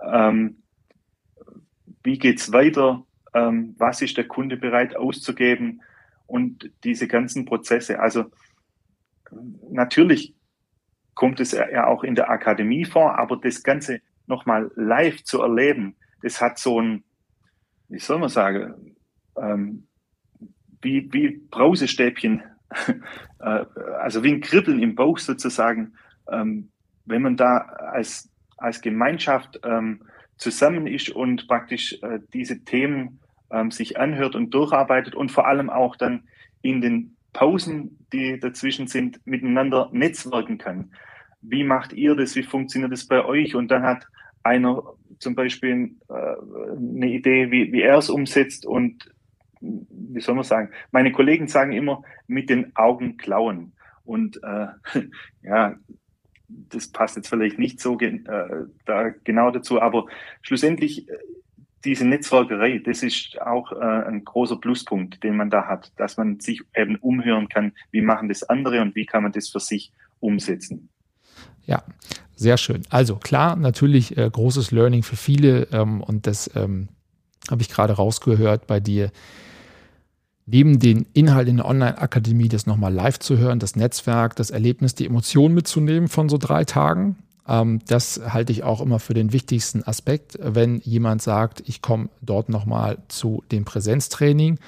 Ähm, 0.00 0.56
wie 2.04 2.18
geht's 2.18 2.52
weiter? 2.52 3.04
Ähm, 3.34 3.74
was 3.78 4.00
ist 4.02 4.16
der 4.16 4.28
Kunde 4.28 4.56
bereit 4.56 4.94
auszugeben? 4.96 5.82
Und 6.28 6.70
diese 6.84 7.08
ganzen 7.08 7.46
Prozesse. 7.46 7.98
Also 7.98 8.26
natürlich 9.70 10.36
kommt 11.14 11.40
es 11.40 11.50
ja 11.50 11.86
auch 11.88 12.04
in 12.04 12.14
der 12.14 12.30
Akademie 12.30 12.84
vor, 12.84 13.18
aber 13.18 13.36
das 13.36 13.64
Ganze 13.64 14.00
nochmal 14.26 14.70
live 14.76 15.24
zu 15.24 15.42
erleben, 15.42 15.96
das 16.22 16.40
hat 16.40 16.58
so 16.58 16.80
ein, 16.80 17.02
wie 17.88 17.98
soll 17.98 18.18
man 18.18 18.28
sagen, 18.28 18.94
ähm, 19.36 19.88
wie, 20.80 21.12
wie 21.12 21.40
Brausestäbchen 21.50 22.42
äh, 23.40 23.64
also 23.98 24.22
wie 24.22 24.32
ein 24.32 24.40
Kribbeln 24.40 24.82
im 24.82 24.94
Bauch 24.94 25.18
sozusagen, 25.18 25.94
ähm, 26.30 26.70
wenn 27.06 27.22
man 27.22 27.36
da 27.36 27.58
als, 27.58 28.30
als 28.56 28.80
Gemeinschaft 28.80 29.60
ähm, 29.64 30.02
zusammen 30.36 30.86
ist 30.86 31.10
und 31.10 31.48
praktisch 31.48 31.98
äh, 32.02 32.20
diese 32.32 32.64
Themen 32.64 33.20
ähm, 33.50 33.70
sich 33.70 33.98
anhört 33.98 34.34
und 34.34 34.50
durcharbeitet 34.50 35.14
und 35.14 35.32
vor 35.32 35.46
allem 35.46 35.70
auch 35.70 35.96
dann 35.96 36.24
in 36.62 36.80
den 36.80 37.16
Pausen, 37.32 38.06
die 38.12 38.38
dazwischen 38.40 38.86
sind, 38.86 39.24
miteinander 39.26 39.90
netzwerken 39.92 40.58
kann. 40.58 40.92
Wie 41.40 41.64
macht 41.64 41.92
ihr 41.92 42.16
das? 42.16 42.34
Wie 42.34 42.42
funktioniert 42.42 42.92
das 42.92 43.06
bei 43.06 43.24
euch? 43.24 43.54
Und 43.54 43.70
dann 43.70 43.82
hat 43.82 44.06
einer 44.42 44.82
zum 45.18 45.34
Beispiel 45.34 45.96
äh, 46.08 46.14
eine 46.76 47.10
Idee, 47.10 47.50
wie, 47.50 47.72
wie 47.72 47.82
er 47.82 47.98
es 47.98 48.10
umsetzt 48.10 48.66
und 48.66 49.10
wie 49.60 50.20
soll 50.20 50.34
man 50.34 50.44
sagen, 50.44 50.70
meine 50.92 51.12
Kollegen 51.12 51.48
sagen 51.48 51.72
immer, 51.72 52.02
mit 52.26 52.48
den 52.48 52.74
Augen 52.76 53.16
klauen. 53.16 53.72
Und 54.04 54.40
äh, 54.42 54.68
ja, 55.42 55.76
das 56.48 56.88
passt 56.88 57.16
jetzt 57.16 57.28
vielleicht 57.28 57.58
nicht 57.58 57.80
so 57.80 57.98
äh, 58.00 58.20
da 58.86 59.10
genau 59.24 59.50
dazu, 59.50 59.80
aber 59.80 60.06
schlussendlich 60.42 61.08
äh, 61.08 61.18
diese 61.84 62.04
Netzwerkerei, 62.04 62.78
das 62.78 63.02
ist 63.02 63.40
auch 63.40 63.72
äh, 63.72 63.76
ein 63.76 64.24
großer 64.24 64.56
Pluspunkt, 64.56 65.22
den 65.22 65.36
man 65.36 65.50
da 65.50 65.66
hat, 65.66 65.92
dass 65.96 66.16
man 66.16 66.40
sich 66.40 66.62
eben 66.74 66.96
umhören 66.96 67.48
kann, 67.48 67.72
wie 67.90 68.02
machen 68.02 68.28
das 68.28 68.42
andere 68.42 68.80
und 68.80 68.94
wie 68.94 69.06
kann 69.06 69.22
man 69.22 69.32
das 69.32 69.48
für 69.48 69.60
sich 69.60 69.92
umsetzen. 70.20 70.88
Ja, 71.66 71.84
sehr 72.34 72.56
schön. 72.56 72.82
Also 72.90 73.16
klar, 73.16 73.56
natürlich 73.56 74.16
äh, 74.16 74.28
großes 74.30 74.70
Learning 74.70 75.02
für 75.02 75.16
viele 75.16 75.68
ähm, 75.72 76.00
und 76.00 76.26
das 76.26 76.50
ähm, 76.56 76.88
habe 77.50 77.62
ich 77.62 77.68
gerade 77.68 77.94
rausgehört 77.94 78.66
bei 78.66 78.80
dir 78.80 79.10
neben 80.46 80.78
den 80.78 81.06
Inhalt 81.12 81.46
in 81.48 81.58
der 81.58 81.66
Online-Akademie, 81.66 82.48
das 82.48 82.66
nochmal 82.66 82.92
live 82.92 83.18
zu 83.18 83.36
hören, 83.36 83.58
das 83.58 83.76
Netzwerk, 83.76 84.34
das 84.36 84.50
Erlebnis, 84.50 84.94
die 84.94 85.04
Emotionen 85.04 85.54
mitzunehmen 85.54 86.08
von 86.08 86.28
so 86.28 86.38
drei 86.38 86.64
Tagen. 86.64 87.16
Ähm, 87.48 87.80
das 87.86 88.20
halte 88.28 88.52
ich 88.52 88.62
auch 88.62 88.80
immer 88.80 88.98
für 88.98 89.14
den 89.14 89.32
wichtigsten 89.32 89.82
Aspekt, 89.82 90.38
wenn 90.40 90.80
jemand 90.80 91.22
sagt, 91.22 91.62
ich 91.66 91.82
komme 91.82 92.10
dort 92.20 92.48
nochmal 92.48 92.98
zu 93.08 93.42
dem 93.50 93.64
Präsenztraining, 93.64 94.58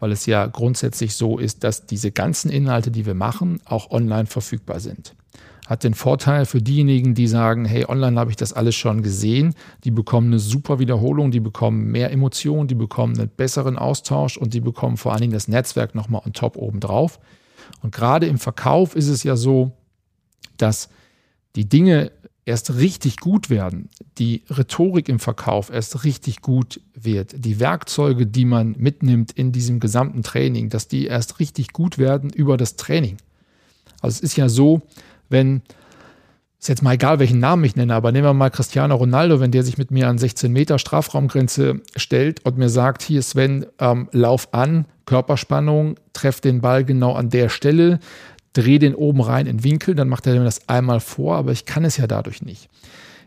weil 0.00 0.12
es 0.12 0.26
ja 0.26 0.46
grundsätzlich 0.46 1.14
so 1.14 1.38
ist, 1.38 1.64
dass 1.64 1.86
diese 1.86 2.10
ganzen 2.10 2.50
Inhalte, 2.50 2.90
die 2.90 3.06
wir 3.06 3.14
machen, 3.14 3.60
auch 3.64 3.90
online 3.90 4.26
verfügbar 4.26 4.80
sind 4.80 5.14
hat 5.66 5.82
den 5.82 5.94
Vorteil 5.94 6.44
für 6.44 6.60
diejenigen, 6.60 7.14
die 7.14 7.26
sagen, 7.26 7.64
hey, 7.64 7.86
online 7.86 8.18
habe 8.20 8.30
ich 8.30 8.36
das 8.36 8.52
alles 8.52 8.74
schon 8.74 9.02
gesehen, 9.02 9.54
die 9.84 9.90
bekommen 9.90 10.26
eine 10.28 10.38
super 10.38 10.78
Wiederholung, 10.78 11.30
die 11.30 11.40
bekommen 11.40 11.90
mehr 11.90 12.10
Emotionen, 12.12 12.68
die 12.68 12.74
bekommen 12.74 13.18
einen 13.18 13.30
besseren 13.30 13.78
Austausch 13.78 14.36
und 14.36 14.52
die 14.52 14.60
bekommen 14.60 14.96
vor 14.96 15.12
allen 15.12 15.22
Dingen 15.22 15.32
das 15.32 15.48
Netzwerk 15.48 15.94
nochmal 15.94 16.22
on 16.24 16.34
top 16.34 16.56
obendrauf. 16.56 17.18
Und 17.82 17.94
gerade 17.94 18.26
im 18.26 18.38
Verkauf 18.38 18.94
ist 18.94 19.08
es 19.08 19.22
ja 19.22 19.36
so, 19.36 19.72
dass 20.58 20.90
die 21.56 21.68
Dinge 21.68 22.12
erst 22.46 22.76
richtig 22.76 23.18
gut 23.18 23.48
werden, 23.48 23.88
die 24.18 24.42
Rhetorik 24.50 25.08
im 25.08 25.18
Verkauf 25.18 25.70
erst 25.70 26.04
richtig 26.04 26.42
gut 26.42 26.80
wird, 26.94 27.34
die 27.36 27.58
Werkzeuge, 27.58 28.26
die 28.26 28.44
man 28.44 28.74
mitnimmt 28.78 29.32
in 29.32 29.52
diesem 29.52 29.80
gesamten 29.80 30.22
Training, 30.22 30.68
dass 30.68 30.88
die 30.88 31.06
erst 31.06 31.40
richtig 31.40 31.72
gut 31.72 31.98
werden 31.98 32.30
über 32.30 32.56
das 32.56 32.76
Training. 32.76 33.16
Also 34.02 34.16
es 34.16 34.20
ist 34.20 34.36
ja 34.36 34.48
so, 34.48 34.82
wenn, 35.30 35.62
ist 36.60 36.68
jetzt 36.68 36.82
mal 36.82 36.94
egal, 36.94 37.18
welchen 37.18 37.38
Namen 37.38 37.64
ich 37.64 37.76
nenne, 37.76 37.94
aber 37.94 38.12
nehmen 38.12 38.26
wir 38.26 38.34
mal 38.34 38.50
Cristiano 38.50 38.94
Ronaldo, 38.94 39.40
wenn 39.40 39.50
der 39.50 39.62
sich 39.62 39.78
mit 39.78 39.90
mir 39.90 40.08
an 40.08 40.18
16 40.18 40.52
Meter 40.52 40.78
Strafraumgrenze 40.78 41.80
stellt 41.96 42.44
und 42.44 42.58
mir 42.58 42.68
sagt, 42.68 43.02
hier 43.02 43.22
Sven, 43.22 43.66
ähm, 43.78 44.08
lauf 44.12 44.52
an, 44.52 44.84
Körperspannung, 45.06 45.96
treff 46.12 46.40
den 46.40 46.60
Ball 46.60 46.84
genau 46.84 47.14
an 47.14 47.30
der 47.30 47.48
Stelle, 47.48 48.00
dreh 48.54 48.78
den 48.78 48.94
oben 48.94 49.20
rein 49.20 49.46
in 49.46 49.62
Winkel, 49.62 49.94
dann 49.94 50.08
macht 50.08 50.26
er 50.26 50.34
mir 50.38 50.44
das 50.44 50.68
einmal 50.68 51.00
vor, 51.00 51.36
aber 51.36 51.52
ich 51.52 51.66
kann 51.66 51.84
es 51.84 51.98
ja 51.98 52.06
dadurch 52.06 52.42
nicht. 52.42 52.70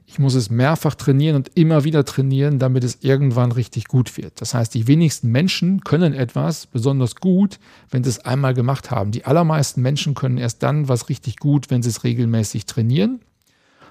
Ich 0.10 0.20
muss 0.20 0.36
es 0.36 0.50
mehrfach 0.50 0.96
trainieren 0.96 1.36
und 1.36 1.52
immer 1.56 1.84
wieder 1.84 2.06
trainieren, 2.06 2.60
damit 2.60 2.86
es 2.86 3.00
irgendwann 3.02 3.52
richtig 3.52 3.90
gut 3.90 4.16
wird. 4.16 4.40
Das 4.40 4.54
heißt, 4.54 4.74
die 4.74 4.88
wenigsten 4.88 5.30
Menschen 5.30 5.82
können 5.82 6.13
etwas 6.13 6.66
besonders 6.66 7.18
gut, 7.18 7.60
wenn 7.92 8.06
sie 8.06 8.12
es 8.12 8.20
einmal 8.20 8.54
gemacht 8.54 8.90
haben. 8.90 9.12
Die 9.12 9.26
allermeisten 9.26 9.82
Menschen 9.82 10.16
können 10.16 10.38
erst 10.38 10.63
dann 10.63 10.88
was 10.88 11.10
richtig 11.10 11.36
gut, 11.36 11.70
wenn 11.70 11.84
sie 11.84 11.90
es 11.90 12.06
regelmäßig 12.06 12.66
trainieren. 12.66 13.20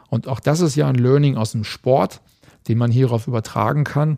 Und 0.09 0.27
auch 0.27 0.41
das 0.41 0.61
ist 0.61 0.75
ja 0.75 0.89
ein 0.89 0.95
Learning 0.95 1.37
aus 1.37 1.53
dem 1.53 1.65
Sport, 1.65 2.23
den 2.67 2.79
man 2.79 2.91
hierauf 2.91 3.27
übertragen 3.27 3.85
kann. 3.85 4.17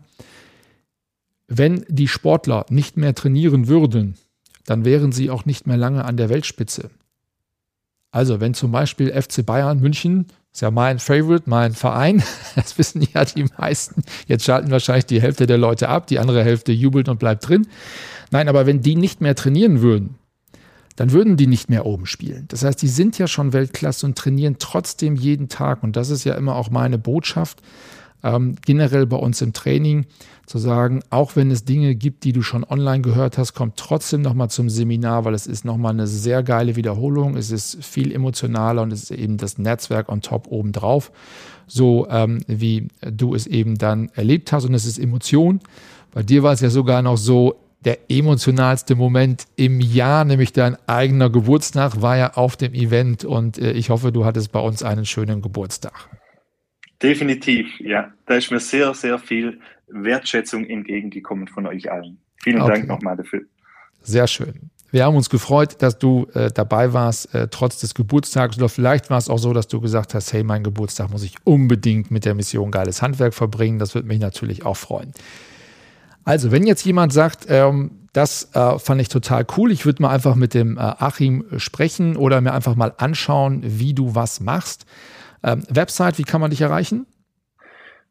Wenn 1.49 1.83
die 1.89 2.07
Sportler 2.07 2.65
nicht 2.69 2.95
mehr 2.95 3.13
trainieren 3.13 3.67
würden, 3.67 4.15
dann 4.65 4.85
wären 4.85 5.11
sie 5.11 5.29
auch 5.29 5.45
nicht 5.45 5.67
mehr 5.67 5.77
lange 5.77 6.05
an 6.05 6.15
der 6.15 6.29
Weltspitze. 6.29 6.91
Also 8.11 8.39
wenn 8.39 8.53
zum 8.53 8.71
Beispiel 8.71 9.09
FC 9.09 9.45
Bayern 9.45 9.79
München 9.79 10.27
ist 10.51 10.61
ja 10.61 10.71
mein 10.71 10.99
Favorite, 10.99 11.43
mein 11.47 11.73
Verein. 11.73 12.23
Das 12.55 12.77
wissen 12.77 13.07
ja 13.13 13.23
die 13.23 13.45
meisten. 13.57 14.03
Jetzt 14.27 14.45
schalten 14.45 14.71
wahrscheinlich 14.71 15.05
die 15.05 15.21
Hälfte 15.21 15.47
der 15.47 15.57
Leute 15.57 15.89
ab, 15.89 16.07
die 16.07 16.19
andere 16.19 16.43
Hälfte 16.43 16.71
jubelt 16.71 17.07
und 17.07 17.19
bleibt 17.19 17.47
drin. 17.47 17.67
Nein, 18.31 18.49
aber 18.49 18.65
wenn 18.65 18.81
die 18.81 18.95
nicht 18.95 19.21
mehr 19.21 19.35
trainieren 19.35 19.81
würden, 19.81 20.15
dann 20.95 21.11
würden 21.11 21.37
die 21.37 21.47
nicht 21.47 21.69
mehr 21.69 21.85
oben 21.85 22.05
spielen. 22.05 22.45
Das 22.49 22.65
heißt, 22.65 22.81
die 22.81 22.89
sind 22.89 23.17
ja 23.17 23.27
schon 23.27 23.53
Weltklasse 23.53 24.05
und 24.05 24.17
trainieren 24.17 24.57
trotzdem 24.59 25.15
jeden 25.15 25.47
Tag. 25.47 25.81
Und 25.83 25.95
das 25.95 26.09
ist 26.09 26.25
ja 26.25 26.33
immer 26.33 26.55
auch 26.55 26.69
meine 26.71 26.97
Botschaft 26.97 27.61
ähm, 28.23 28.55
generell 28.65 29.05
bei 29.05 29.17
uns 29.17 29.41
im 29.41 29.53
Training 29.53 30.05
zu 30.45 30.57
sagen, 30.57 31.01
auch 31.09 31.35
wenn 31.35 31.51
es 31.51 31.63
Dinge 31.63 31.95
gibt, 31.95 32.23
die 32.23 32.33
du 32.33 32.41
schon 32.41 32.63
online 32.63 33.01
gehört 33.01 33.37
hast, 33.37 33.53
kommt 33.53 33.77
trotzdem 33.77 34.21
nochmal 34.21 34.49
zum 34.49 34.69
Seminar, 34.69 35.23
weil 35.25 35.33
es 35.33 35.47
ist 35.47 35.63
nochmal 35.63 35.93
eine 35.93 36.07
sehr 36.07 36.41
geile 36.41 36.75
Wiederholung. 36.75 37.37
Es 37.37 37.51
ist 37.51 37.83
viel 37.83 38.11
emotionaler 38.11 38.81
und 38.81 38.91
es 38.91 39.03
ist 39.03 39.11
eben 39.11 39.37
das 39.37 39.57
Netzwerk 39.57 40.09
on 40.09 40.21
top 40.21 40.47
obendrauf, 40.49 41.11
so 41.67 42.07
ähm, 42.09 42.39
wie 42.47 42.87
du 43.01 43.35
es 43.35 43.45
eben 43.47 43.77
dann 43.77 44.09
erlebt 44.15 44.51
hast. 44.51 44.65
Und 44.65 44.73
es 44.73 44.85
ist 44.85 44.97
Emotion. 44.97 45.59
Bei 46.11 46.23
dir 46.23 46.41
war 46.41 46.53
es 46.53 46.61
ja 46.61 46.69
sogar 46.69 47.01
noch 47.03 47.17
so, 47.17 47.55
der 47.85 48.11
emotionalste 48.11 48.95
Moment 48.95 49.45
im 49.55 49.79
Jahr, 49.79 50.25
nämlich 50.25 50.51
dein 50.51 50.75
eigener 50.87 51.29
Geburtstag, 51.29 52.01
war 52.01 52.17
ja 52.17 52.33
auf 52.33 52.57
dem 52.57 52.73
Event 52.73 53.23
und 53.23 53.57
äh, 53.57 53.71
ich 53.71 53.89
hoffe, 53.89 54.11
du 54.11 54.25
hattest 54.25 54.51
bei 54.51 54.59
uns 54.59 54.83
einen 54.83 55.05
schönen 55.05 55.41
Geburtstag. 55.41 56.18
Definitiv, 57.01 57.67
ja. 57.79 58.11
Da 58.25 58.35
ist 58.35 58.51
mir 58.51 58.59
sehr, 58.59 58.93
sehr 58.93 59.17
viel 59.19 59.59
Wertschätzung 59.87 60.65
entgegengekommen 60.65 61.47
von 61.47 61.65
euch 61.65 61.91
allen. 61.91 62.17
Vielen 62.43 62.61
okay. 62.61 62.73
Dank 62.73 62.87
nochmal 62.87 63.17
dafür. 63.17 63.41
Sehr 64.01 64.27
schön. 64.27 64.69
Wir 64.91 65.05
haben 65.05 65.15
uns 65.15 65.29
gefreut, 65.29 65.81
dass 65.83 65.99
du 65.99 66.27
äh, 66.33 66.49
dabei 66.51 66.93
warst, 66.93 67.33
äh, 67.35 67.47
trotz 67.49 67.79
des 67.79 67.93
Geburtstags. 67.93 68.57
Oder 68.57 68.69
vielleicht 68.69 69.09
war 69.09 69.19
es 69.19 69.29
auch 69.29 69.37
so, 69.37 69.53
dass 69.53 69.67
du 69.67 69.79
gesagt 69.81 70.15
hast, 70.15 70.33
hey, 70.33 70.43
mein 70.43 70.63
Geburtstag 70.63 71.11
muss 71.11 71.23
ich 71.23 71.35
unbedingt 71.43 72.09
mit 72.09 72.25
der 72.25 72.33
Mission 72.33 72.71
Geiles 72.71 73.01
Handwerk 73.01 73.35
verbringen. 73.35 73.77
Das 73.77 73.93
würde 73.93 74.07
mich 74.07 74.19
natürlich 74.19 74.65
auch 74.65 74.77
freuen. 74.77 75.13
Also, 76.25 76.51
wenn 76.51 76.65
jetzt 76.65 76.83
jemand 76.85 77.13
sagt, 77.13 77.45
ähm, 77.49 77.91
das 78.13 78.49
äh, 78.55 78.79
fand 78.79 78.99
ich 79.01 79.09
total 79.09 79.45
cool, 79.57 79.71
ich 79.71 79.85
würde 79.85 80.01
mal 80.01 80.09
einfach 80.09 80.35
mit 80.35 80.55
dem 80.55 80.77
äh, 80.77 80.81
Achim 80.81 81.45
sprechen 81.57 82.17
oder 82.17 82.41
mir 82.41 82.53
einfach 82.53 82.75
mal 82.75 82.93
anschauen, 82.97 83.61
wie 83.63 83.93
du 83.93 84.15
was 84.15 84.39
machst. 84.39 84.85
Ähm, 85.43 85.63
Website, 85.69 86.17
wie 86.17 86.23
kann 86.23 86.41
man 86.41 86.51
dich 86.51 86.61
erreichen? 86.61 87.05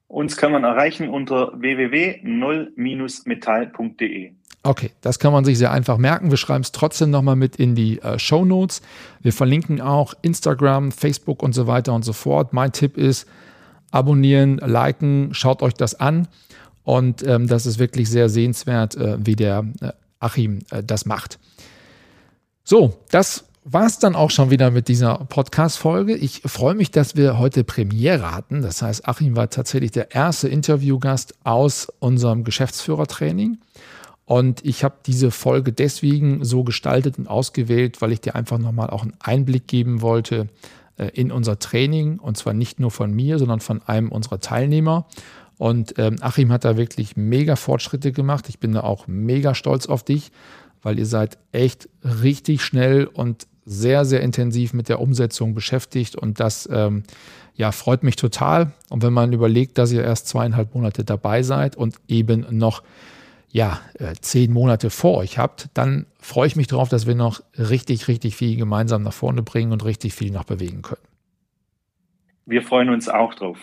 Uns 0.09 0.37
kann 0.37 0.53
man 0.53 0.65
erreichen 0.65 1.09
unter 1.11 1.53
www.null-metall.de. 1.55 4.33
Okay, 4.63 4.91
das 5.03 5.19
kann 5.19 5.33
man 5.33 5.45
sich 5.45 5.59
sehr 5.59 5.71
einfach 5.71 5.99
merken. 5.99 6.31
Wir 6.31 6.39
schreiben 6.39 6.63
es 6.63 6.73
trotzdem 6.73 7.11
nochmal 7.11 7.37
mit 7.37 7.57
in 7.57 7.75
die 7.75 8.01
äh, 8.01 8.19
Show 8.19 8.45
Notes. 8.45 8.83
Wir 9.21 9.33
verlinken 9.33 9.81
auch 9.81 10.15
Instagram, 10.23 10.93
Facebook 10.93 11.43
und 11.43 11.53
so 11.53 11.67
weiter 11.67 11.95
und 11.95 12.05
so 12.05 12.13
fort. 12.13 12.53
Mein 12.53 12.73
Tipp 12.73 12.97
ist, 12.97 13.29
abonnieren, 13.91 14.59
liken, 14.59 15.31
schaut 15.33 15.63
euch 15.63 15.75
das 15.75 15.99
an. 15.99 16.29
Und 16.85 17.27
ähm, 17.27 17.47
das 17.47 17.67
ist 17.67 17.79
wirklich 17.79 18.11
sehr 18.11 18.29
sehenswert, 18.29 18.97
äh, 18.97 19.17
wie 19.21 19.37
der 19.37 19.65
äh, 19.81 19.93
Achim 20.21 20.61
äh, 20.71 20.83
das 20.83 21.07
macht. 21.07 21.39
So, 22.65 22.99
das 23.11 23.48
war 23.71 23.85
es 23.85 23.99
dann 23.99 24.17
auch 24.17 24.31
schon 24.31 24.51
wieder 24.51 24.71
mit 24.71 24.89
dieser 24.89 25.19
Podcast-Folge. 25.29 26.15
Ich 26.17 26.41
freue 26.47 26.75
mich, 26.75 26.91
dass 26.91 27.17
wir 27.17 27.39
heute 27.39 27.65
Premiere 27.65 28.33
hatten. 28.33 28.63
Das 28.63 28.81
heißt, 28.81 29.07
Achim 29.07 29.37
war 29.37 29.51
tatsächlich 29.51 29.91
der 29.91 30.15
erste 30.15 30.49
Interviewgast 30.49 31.35
aus 31.45 31.89
unserem 31.99 32.45
Geschäftsführertraining. 32.45 33.59
Und 34.25 34.65
ich 34.65 34.85
habe 34.85 34.95
diese 35.05 35.31
Folge 35.31 35.75
deswegen 35.75 36.45
so 36.47 36.65
gestaltet 36.65 37.19
und 37.19 37.29
ausgewählt, 37.29 38.01
weil 38.01 38.13
ich 38.13 38.23
dir 38.23 38.35
einfach 38.35 38.57
nochmal 38.57 38.89
auch 38.89 39.03
einen 39.03 39.15
Einblick 39.21 39.67
geben 39.67 40.01
wollte 40.01 40.49
äh, 40.97 41.09
in 41.09 41.31
unser 41.31 41.59
Training. 41.59 42.19
Und 42.19 42.39
zwar 42.39 42.55
nicht 42.55 42.81
nur 42.81 42.91
von 42.91 43.13
mir, 43.13 43.39
sondern 43.39 43.61
von 43.61 43.83
einem 43.83 44.11
unserer 44.11 44.41
Teilnehmer. 44.41 45.07
Und 45.59 45.95
ähm, 45.99 46.17
Achim 46.23 46.53
hat 46.53 46.65
da 46.65 46.79
wirklich 46.79 47.19
mega 47.19 47.55
Fortschritte 47.55 48.13
gemacht. 48.13 48.49
Ich 48.49 48.61
bin 48.61 48.73
da 48.73 48.81
auch 48.81 49.07
mega 49.09 49.55
stolz 49.55 49.87
auf 49.87 50.05
dich, 50.05 50.33
weil 50.83 50.99
ihr 50.99 51.07
seid 51.07 51.37
echt 51.53 51.91
richtig 52.03 52.63
schnell 52.63 53.05
und 53.05 53.47
sehr, 53.69 54.05
sehr 54.05 54.23
intensiv 54.23 54.73
mit 54.73 54.89
der 54.89 55.01
Umsetzung 55.01 55.55
beschäftigt 55.55 56.17
und 56.17 56.41
das 56.41 56.69
ähm, 56.73 57.03
ja, 57.55 57.73
freut 57.73 58.03
mich 58.03 58.17
total. 58.17 58.73
Und 58.89 59.03
wenn 59.03 59.13
man 59.13 59.33
überlegt, 59.33 59.79
dass 59.79 59.93
ihr 59.93 60.03
erst 60.03 60.29
zweieinhalb 60.29 60.75
Monate 60.75 61.05
dabei 61.05 61.43
seid 61.43 61.77
und 61.77 61.97
eben 62.07 62.47
noch 62.51 62.83
ja, 63.51 63.81
äh, 63.95 64.15
zehn 64.21 64.53
Monate 64.53 64.91
vor 64.91 65.19
euch 65.19 65.39
habt, 65.39 65.69
dann 65.75 66.07
freue 66.21 66.47
ich 66.47 66.57
mich 66.57 66.67
darauf, 66.67 66.89
dass 66.89 67.07
wir 67.07 67.15
noch 67.15 67.41
richtig, 67.57 68.09
richtig 68.09 68.37
viel 68.37 68.57
gemeinsam 68.57 69.03
nach 69.03 69.13
vorne 69.13 69.43
bringen 69.43 69.73
und 69.73 69.85
richtig 69.85 70.15
viel 70.15 70.31
noch 70.31 70.45
bewegen 70.45 70.83
können. 70.83 71.03
Wir 72.47 72.63
freuen 72.63 72.91
uns 72.91 73.09
auch 73.09 73.35
drauf. 73.35 73.59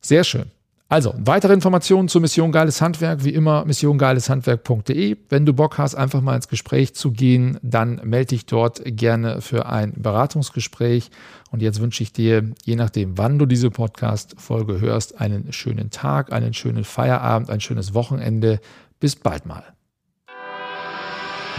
Sehr 0.00 0.24
schön. 0.24 0.50
Also, 0.88 1.14
weitere 1.16 1.54
Informationen 1.54 2.08
zur 2.08 2.20
Mission 2.20 2.52
Geiles 2.52 2.80
Handwerk, 2.82 3.24
wie 3.24 3.30
immer 3.30 3.64
missiongeileshandwerk.de. 3.64 5.16
Wenn 5.30 5.46
du 5.46 5.54
Bock 5.54 5.78
hast, 5.78 5.94
einfach 5.94 6.20
mal 6.20 6.36
ins 6.36 6.48
Gespräch 6.48 6.94
zu 6.94 7.10
gehen, 7.10 7.58
dann 7.62 8.00
melde 8.04 8.28
dich 8.28 8.46
dort 8.46 8.82
gerne 8.84 9.40
für 9.40 9.66
ein 9.66 9.94
Beratungsgespräch. 9.96 11.10
Und 11.50 11.62
jetzt 11.62 11.80
wünsche 11.80 12.02
ich 12.02 12.12
dir, 12.12 12.52
je 12.64 12.76
nachdem, 12.76 13.16
wann 13.16 13.38
du 13.38 13.46
diese 13.46 13.70
Podcast-Folge 13.70 14.80
hörst, 14.80 15.20
einen 15.20 15.52
schönen 15.52 15.90
Tag, 15.90 16.32
einen 16.32 16.52
schönen 16.52 16.84
Feierabend, 16.84 17.48
ein 17.48 17.60
schönes 17.60 17.94
Wochenende. 17.94 18.60
Bis 19.00 19.16
bald 19.16 19.46
mal. 19.46 19.64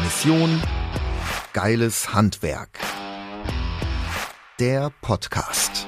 Mission 0.03 0.61
Geiles 1.53 2.13
Handwerk. 2.13 2.79
Der 4.59 4.91
Podcast. 5.01 5.87